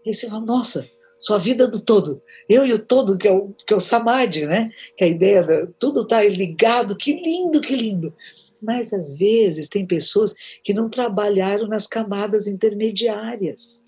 [0.05, 2.21] E aí você fala, nossa, sua vida do todo.
[2.47, 4.71] Eu e o todo, que é o, que é o samadhi, né?
[4.97, 8.13] Que é a ideia, de, tudo está ligado, que lindo, que lindo.
[8.61, 10.33] Mas às vezes tem pessoas
[10.63, 13.85] que não trabalharam nas camadas intermediárias.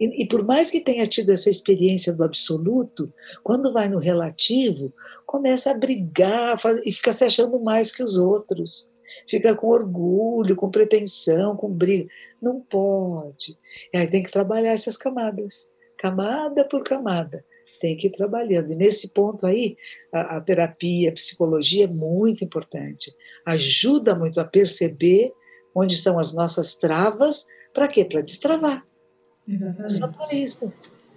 [0.00, 4.92] E, e, por mais que tenha tido essa experiência do absoluto, quando vai no relativo,
[5.24, 8.90] começa a brigar faz, e fica se achando mais que os outros.
[9.28, 12.08] Fica com orgulho, com pretensão, com briga.
[12.42, 13.56] Não pode.
[13.92, 15.72] E aí tem que trabalhar essas camadas
[16.04, 17.44] camada por camada.
[17.84, 18.70] Tem que ir trabalhando.
[18.72, 19.76] E nesse ponto aí,
[20.10, 23.14] a, a terapia, a psicologia é muito importante.
[23.44, 25.34] Ajuda muito a perceber
[25.74, 27.46] onde estão as nossas travas.
[27.74, 28.02] Para quê?
[28.02, 28.82] Para destravar.
[29.46, 29.98] Exatamente.
[29.98, 30.72] Só para isso.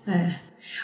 [0.05, 0.41] É.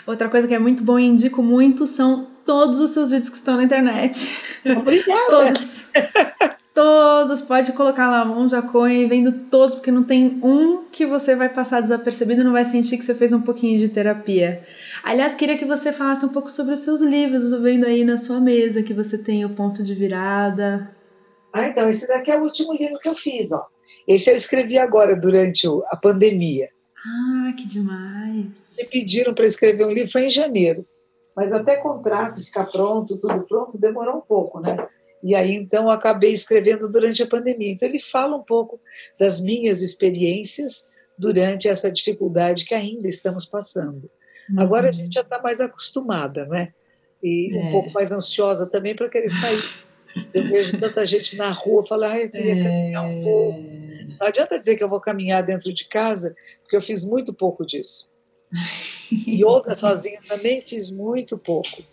[0.08, 3.36] Outra coisa que é muito bom e indico muito são todos os seus vídeos que
[3.36, 4.32] estão na internet.
[4.66, 5.30] Obrigada.
[5.30, 5.92] todos.
[6.74, 11.36] Todos, pode colocar lá um Jaconha e vendo todos, porque não tem um que você
[11.36, 14.66] vai passar desapercebido e não vai sentir que você fez um pouquinho de terapia.
[15.04, 17.44] Aliás, queria que você falasse um pouco sobre os seus livros.
[17.44, 20.90] Estou vendo aí na sua mesa que você tem o ponto de virada.
[21.54, 23.68] Ah, então, esse daqui é o último livro que eu fiz, ó.
[24.08, 26.70] Esse eu escrevi agora, durante a pandemia.
[27.06, 28.48] Ah, que demais!
[28.76, 30.84] Me pediram para escrever um livro, foi em janeiro.
[31.36, 34.76] Mas até contrato ficar pronto, tudo pronto, demorou um pouco, né?
[35.24, 37.72] E aí, então, acabei escrevendo durante a pandemia.
[37.72, 38.80] Então, ele fala um pouco
[39.18, 44.10] das minhas experiências durante essa dificuldade que ainda estamos passando.
[44.50, 44.60] Uhum.
[44.60, 46.74] Agora a gente já está mais acostumada, né?
[47.24, 47.58] E é.
[47.58, 49.64] um pouco mais ansiosa também para querer sair.
[50.34, 52.64] Eu vejo tanta gente na rua falar, ah, eu queria é.
[52.64, 53.62] caminhar um pouco.
[54.20, 57.66] Não adianta dizer que eu vou caminhar dentro de casa, porque eu fiz muito pouco
[57.66, 58.10] disso.
[59.28, 61.84] Yoga sozinha também fiz muito pouco.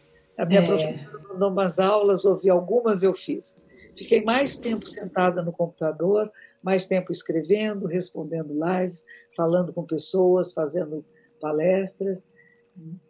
[0.41, 0.65] A minha é.
[0.65, 3.63] professora mandou umas aulas, ouvi algumas, eu fiz.
[3.95, 6.33] Fiquei mais tempo sentada no computador,
[6.63, 9.05] mais tempo escrevendo, respondendo lives,
[9.37, 11.05] falando com pessoas, fazendo
[11.39, 12.31] palestras.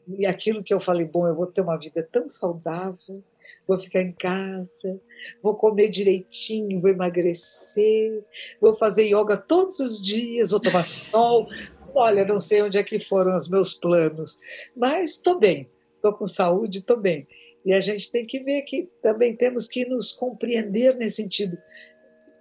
[0.08, 3.22] E aquilo que eu falei, bom, eu vou ter uma vida tão saudável,
[3.64, 5.00] vou ficar em casa,
[5.40, 8.24] vou comer direitinho, vou emagrecer,
[8.60, 11.46] vou fazer yoga todos os dias, vou tomar sol.
[11.94, 14.40] Olha, não sei onde é que foram os meus planos,
[14.76, 15.68] mas estou bem
[16.00, 17.28] estou com saúde, estou bem.
[17.64, 21.58] E a gente tem que ver que também temos que nos compreender nesse sentido.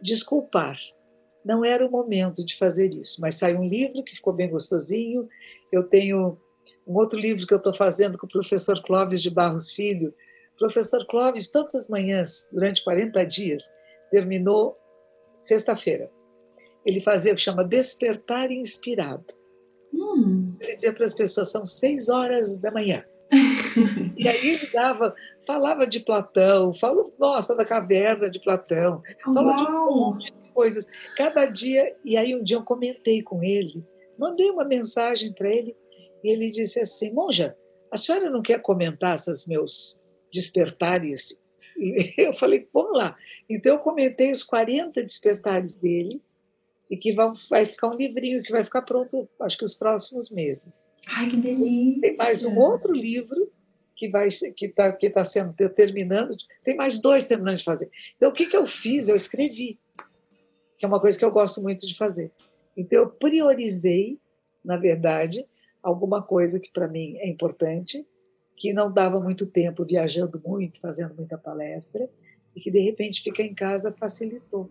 [0.01, 0.79] Desculpar.
[1.43, 5.27] Não era o momento de fazer isso, mas saiu um livro que ficou bem gostosinho.
[5.71, 6.37] Eu tenho
[6.87, 10.13] um outro livro que eu estou fazendo com o professor Clóvis de Barros Filho.
[10.55, 13.63] O professor Clóvis, todas as manhãs, durante 40 dias,
[14.09, 14.77] terminou
[15.35, 16.09] sexta-feira.
[16.85, 19.25] Ele fazia o que chama Despertar Inspirado.
[19.93, 20.55] Hum.
[20.59, 23.03] Ele dizia para as pessoas: são seis horas da manhã
[24.17, 25.13] e aí ele dava,
[25.45, 30.87] falava de Platão, falou, nossa, da caverna de Platão, falou de um monte de coisas.
[31.15, 33.83] Cada dia, e aí um dia eu comentei com ele,
[34.17, 35.75] mandei uma mensagem para ele,
[36.23, 37.55] e ele disse assim: Monja,
[37.91, 40.01] a senhora não quer comentar esses meus
[40.31, 41.41] despertares?
[42.17, 43.15] Eu falei: vamos lá.
[43.49, 46.21] Então eu comentei os 40 despertares dele,
[46.89, 50.29] e que vai, vai ficar um livrinho que vai ficar pronto, acho que os próximos
[50.29, 50.91] meses.
[51.07, 52.01] Ai, que delícia!
[52.01, 53.49] Tem mais um outro livro
[53.99, 56.33] que vai que está que tá sendo terminando,
[56.63, 57.91] tem mais dois terminando de fazer.
[58.15, 59.09] Então, o que, que eu fiz?
[59.09, 59.77] Eu escrevi,
[60.77, 62.31] que é uma coisa que eu gosto muito de fazer.
[62.77, 64.17] Então, eu priorizei,
[64.63, 65.45] na verdade,
[65.83, 68.07] alguma coisa que para mim é importante,
[68.55, 72.09] que não dava muito tempo viajando muito, fazendo muita palestra,
[72.55, 74.69] e que de repente ficar em casa facilitou.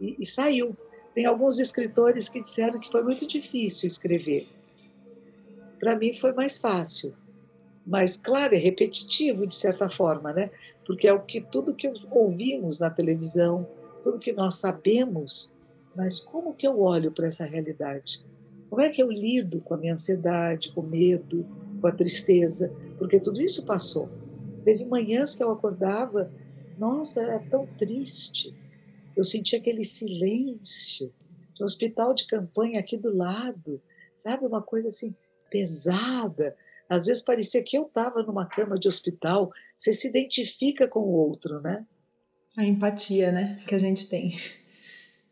[0.00, 0.74] E, e saiu.
[1.14, 4.48] Tem alguns escritores que disseram que foi muito difícil escrever.
[5.78, 7.14] Para mim foi mais fácil.
[7.88, 10.50] Mas, claro, é repetitivo de certa forma, né?
[10.86, 13.66] Porque é o que tudo que ouvimos na televisão,
[14.02, 15.52] tudo que nós sabemos,
[15.96, 18.24] mas como que eu olho para essa realidade?
[18.68, 21.46] Como é que eu lido com a minha ansiedade, com o medo,
[21.80, 22.72] com a tristeza?
[22.98, 24.10] Porque tudo isso passou.
[24.64, 26.30] Teve manhãs que eu acordava,
[26.78, 28.54] nossa, era tão triste
[29.18, 31.12] eu senti aquele silêncio
[31.58, 33.82] do hospital de campanha aqui do lado,
[34.14, 34.46] sabe?
[34.46, 35.12] Uma coisa assim
[35.50, 36.56] pesada.
[36.88, 39.52] Às vezes parecia que eu estava numa cama de hospital.
[39.74, 41.84] Você se identifica com o outro, né?
[42.56, 43.60] A empatia, né?
[43.66, 44.38] Que a gente tem.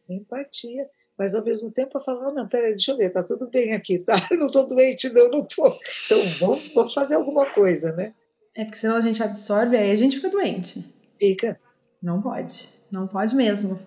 [0.08, 0.88] Empatia.
[1.18, 3.98] Mas ao mesmo tempo eu falava, não, peraí, deixa eu ver, tá tudo bem aqui,
[3.98, 4.14] tá?
[4.32, 5.78] não estou doente, não, não estou.
[6.04, 8.14] Então vamos, vamos fazer alguma coisa, né?
[8.54, 10.84] É porque senão a gente absorve, aí a gente fica doente.
[11.18, 11.58] Fica.
[12.02, 12.68] Não pode.
[12.90, 13.80] Não pode mesmo.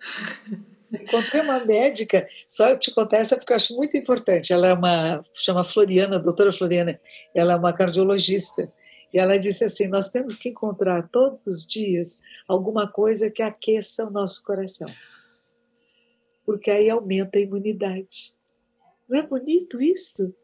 [0.92, 4.52] Encontrei uma médica, só te contar essa porque eu acho muito importante.
[4.52, 7.00] Ela é uma, chama Floriana, doutora Floriana,
[7.34, 8.70] ela é uma cardiologista.
[9.12, 14.06] E ela disse assim: Nós temos que encontrar todos os dias alguma coisa que aqueça
[14.06, 14.88] o nosso coração.
[16.44, 18.34] Porque aí aumenta a imunidade.
[19.08, 20.34] Não é bonito isso?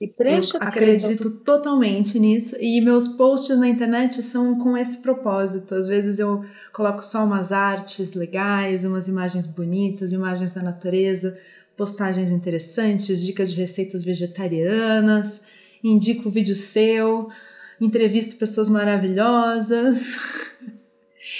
[0.00, 2.56] E preste Eu acredito totalmente nisso.
[2.60, 5.74] E meus posts na internet são com esse propósito.
[5.74, 11.38] Às vezes eu coloco só umas artes legais, umas imagens bonitas, imagens da natureza,
[11.76, 15.42] postagens interessantes, dicas de receitas vegetarianas,
[15.82, 17.28] indico vídeo seu,
[17.80, 20.16] entrevisto pessoas maravilhosas.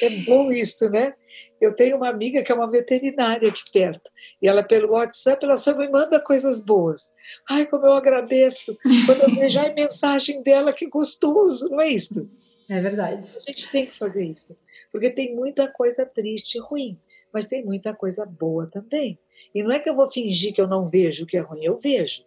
[0.03, 1.15] É bom isso, né?
[1.61, 4.11] Eu tenho uma amiga que é uma veterinária aqui perto.
[4.41, 7.15] E ela, pelo WhatsApp, ela só me manda coisas boas.
[7.49, 8.77] Ai, como eu agradeço.
[9.07, 12.31] Quando eu vejo a mensagem dela, que gostoso, não é isso?
[12.69, 13.27] É verdade.
[13.47, 14.57] A gente tem que fazer isso.
[14.93, 17.01] Porque tem muita coisa triste e ruim.
[17.33, 19.19] Mas tem muita coisa boa também.
[19.55, 21.65] E não é que eu vou fingir que eu não vejo o que é ruim.
[21.65, 22.23] Eu vejo.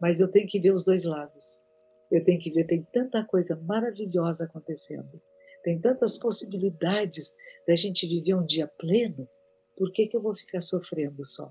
[0.00, 1.64] Mas eu tenho que ver os dois lados.
[2.10, 5.20] Eu tenho que ver, tem tanta coisa maravilhosa acontecendo
[5.64, 7.34] tem tantas possibilidades
[7.66, 9.26] da gente viver um dia pleno,
[9.74, 11.50] por que, que eu vou ficar sofrendo só?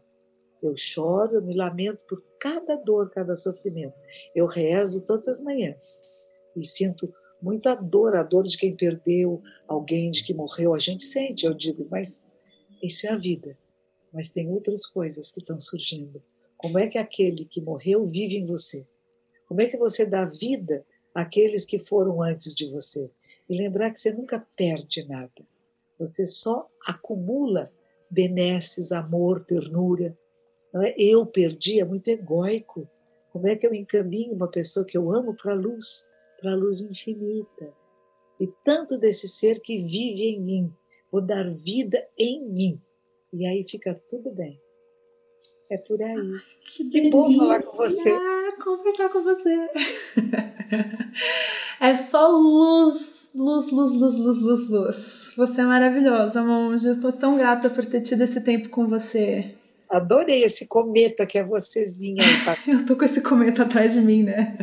[0.61, 3.95] Eu choro, eu me lamento por cada dor, cada sofrimento.
[4.34, 6.22] Eu rezo todas as manhãs
[6.55, 7.11] e sinto
[7.41, 10.74] muita dor, a dor de quem perdeu alguém, de que morreu.
[10.74, 12.30] A gente sente, eu digo, mas
[12.82, 13.57] isso é a vida.
[14.14, 16.24] Mas tem outras coisas que estão surgindo.
[16.55, 18.88] Como é que aquele que morreu vive em você?
[19.47, 20.86] Como é que você dá vida
[21.16, 23.11] àqueles que foram antes de você?
[23.50, 25.46] E lembrar que você nunca perde nada.
[26.00, 27.72] Você só acumula
[28.10, 30.18] benesses, amor, ternura.
[30.76, 30.94] É?
[30.98, 32.89] Eu perdi, é muito egóico.
[33.32, 36.56] Como é que eu encaminho uma pessoa que eu amo para a luz, para a
[36.56, 37.74] luz infinita?
[38.39, 40.74] E tanto desse ser que vive em mim,
[41.12, 42.82] vou dar vida em mim.
[43.32, 44.60] E aí fica tudo bem.
[45.70, 46.16] É por aí.
[46.16, 48.16] Ai, que, que bom falar com você.
[48.64, 49.70] Conversar com você.
[51.82, 55.34] é só luz luz, luz, luz, luz, luz, luz.
[55.36, 56.92] Você é maravilhosa, monja.
[56.92, 59.56] Estou tão grata por ter tido esse tempo com você.
[59.90, 62.24] Adorei esse cometa que é vocêzinha.
[62.46, 62.58] Tá?
[62.68, 64.58] Eu tô com esse cometa atrás de mim, né?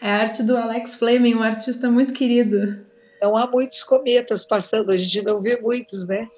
[0.00, 2.84] É a arte do Alex Fleming, um artista muito querido.
[3.20, 6.28] Não há muitos cometas passando, a gente não vê muitos, né?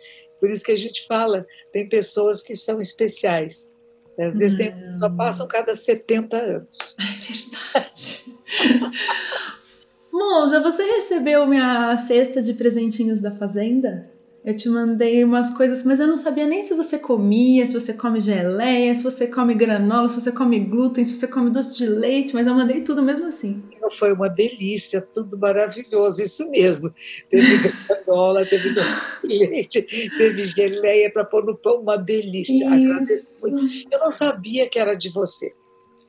[0.41, 3.75] Por isso que a gente fala, tem pessoas que são especiais.
[4.19, 6.97] Às vezes tem, só passam cada 70 anos.
[7.01, 8.25] É verdade.
[10.19, 14.11] Monja, você recebeu minha cesta de presentinhos da fazenda?
[14.43, 17.93] Eu te mandei umas coisas, mas eu não sabia nem se você comia, se você
[17.93, 21.87] come geleia, se você come granola, se você come glúten, se você come doce de
[21.87, 23.62] leite, mas eu mandei tudo mesmo assim.
[23.99, 26.91] Foi uma delícia, tudo maravilhoso, isso mesmo.
[27.29, 29.83] Teve granola, teve doce de leite,
[30.17, 32.73] teve geleia para pôr no pão, uma delícia.
[32.73, 33.87] Agradeço muito.
[33.93, 35.53] Eu não sabia que era de você.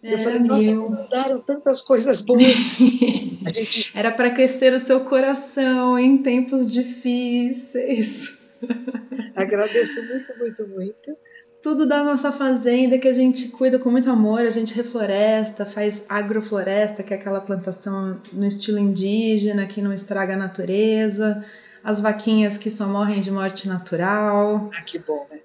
[0.03, 0.89] Era eu falei, nossa, meu.
[0.89, 2.41] mandaram tantas coisas boas.
[3.53, 3.91] gente...
[3.93, 8.37] Era para aquecer o seu coração em tempos difíceis.
[9.35, 11.17] Agradeço muito, muito, muito.
[11.61, 16.05] Tudo da nossa fazenda que a gente cuida com muito amor, a gente refloresta, faz
[16.07, 21.43] agrofloresta, que é aquela plantação no estilo indígena que não estraga a natureza,
[21.83, 24.69] as vaquinhas que só morrem de morte natural.
[24.73, 25.39] Ah, que bom, né?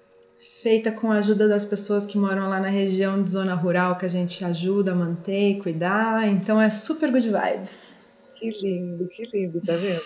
[0.63, 4.05] Feita com a ajuda das pessoas que moram lá na região de zona rural que
[4.05, 6.25] a gente ajuda a manter e cuidar.
[6.25, 7.99] Então é super good vibes.
[8.35, 10.01] Que lindo, que lindo, tá vendo?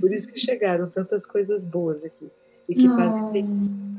[0.00, 2.26] Por isso que chegaram tantas coisas boas aqui
[2.66, 2.96] e que Não.
[2.96, 3.44] fazem bem,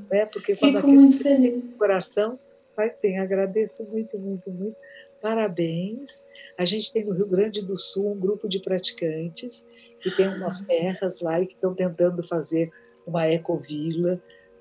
[0.09, 0.25] né?
[0.25, 2.39] Porque quando o coração
[2.75, 3.19] faz bem.
[3.19, 4.75] Agradeço muito, muito, muito.
[5.21, 6.25] Parabéns.
[6.57, 9.63] A gente tem no Rio Grande do Sul um grupo de praticantes
[9.99, 12.71] que tem umas terras lá e que estão tentando fazer
[13.05, 14.19] uma ecovila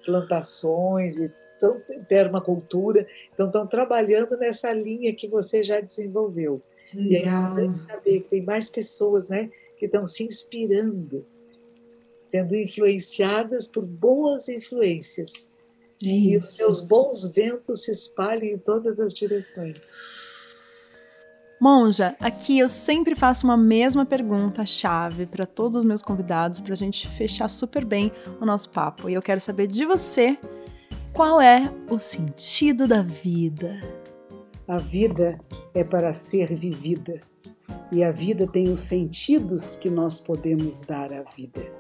[0.09, 1.31] plantações e
[2.09, 6.63] permacultura, então estão trabalhando nessa linha que você já desenvolveu.
[6.95, 7.59] Legal.
[7.59, 11.27] E é saber que tem mais pessoas né, que estão se inspirando,
[12.23, 15.51] sendo influenciadas por boas influências.
[16.03, 19.99] É e os seus bons ventos se espalhem em todas as direções.
[21.61, 26.73] Monja, aqui eu sempre faço uma mesma pergunta chave para todos os meus convidados para
[26.73, 29.09] a gente fechar super bem o nosso papo.
[29.11, 30.39] E eu quero saber de você
[31.13, 33.81] qual é o sentido da vida.
[34.69, 35.37] A vida
[35.75, 37.21] é para ser vivida
[37.91, 41.73] e a vida tem os sentidos que nós podemos dar à vida.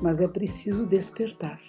[0.00, 1.60] Mas é preciso despertar.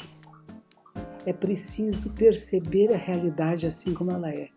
[1.25, 4.49] É preciso perceber a realidade assim como ela é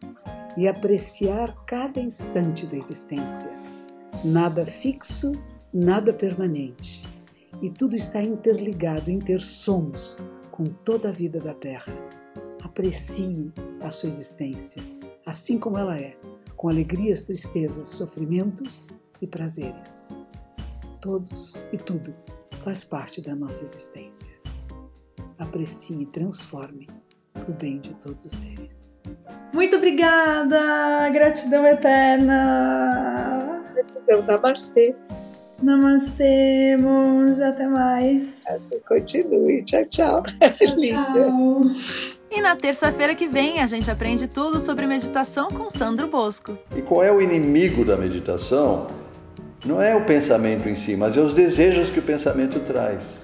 [0.56, 3.50] e apreciar cada instante da existência.
[4.24, 5.32] Nada fixo,
[5.72, 7.08] nada permanente.
[7.60, 10.16] E tudo está interligado, intersomos
[10.50, 11.92] com toda a vida da Terra.
[12.62, 13.52] Aprecie
[13.82, 14.82] a sua existência,
[15.26, 16.16] assim como ela é,
[16.56, 20.16] com alegrias, tristezas, sofrimentos e prazeres.
[21.00, 22.14] Todos e tudo
[22.60, 24.34] faz parte da nossa existência.
[25.38, 26.88] Aprecie e transforme,
[27.32, 29.16] para o bem de todos os seres.
[29.52, 31.08] Muito obrigada!
[31.10, 33.62] Gratidão eterna!
[33.74, 34.94] Gratidão, namastê!
[35.62, 38.42] Namastê, monja, até mais.
[38.88, 40.22] Continue, tchau, tchau.
[40.22, 41.60] Tchau, tchau.
[42.30, 46.58] E na terça-feira que vem a gente aprende tudo sobre meditação com Sandro Bosco.
[46.76, 48.88] E qual é o inimigo da meditação?
[49.64, 53.18] Não é o pensamento em si, mas é os desejos que o pensamento traz.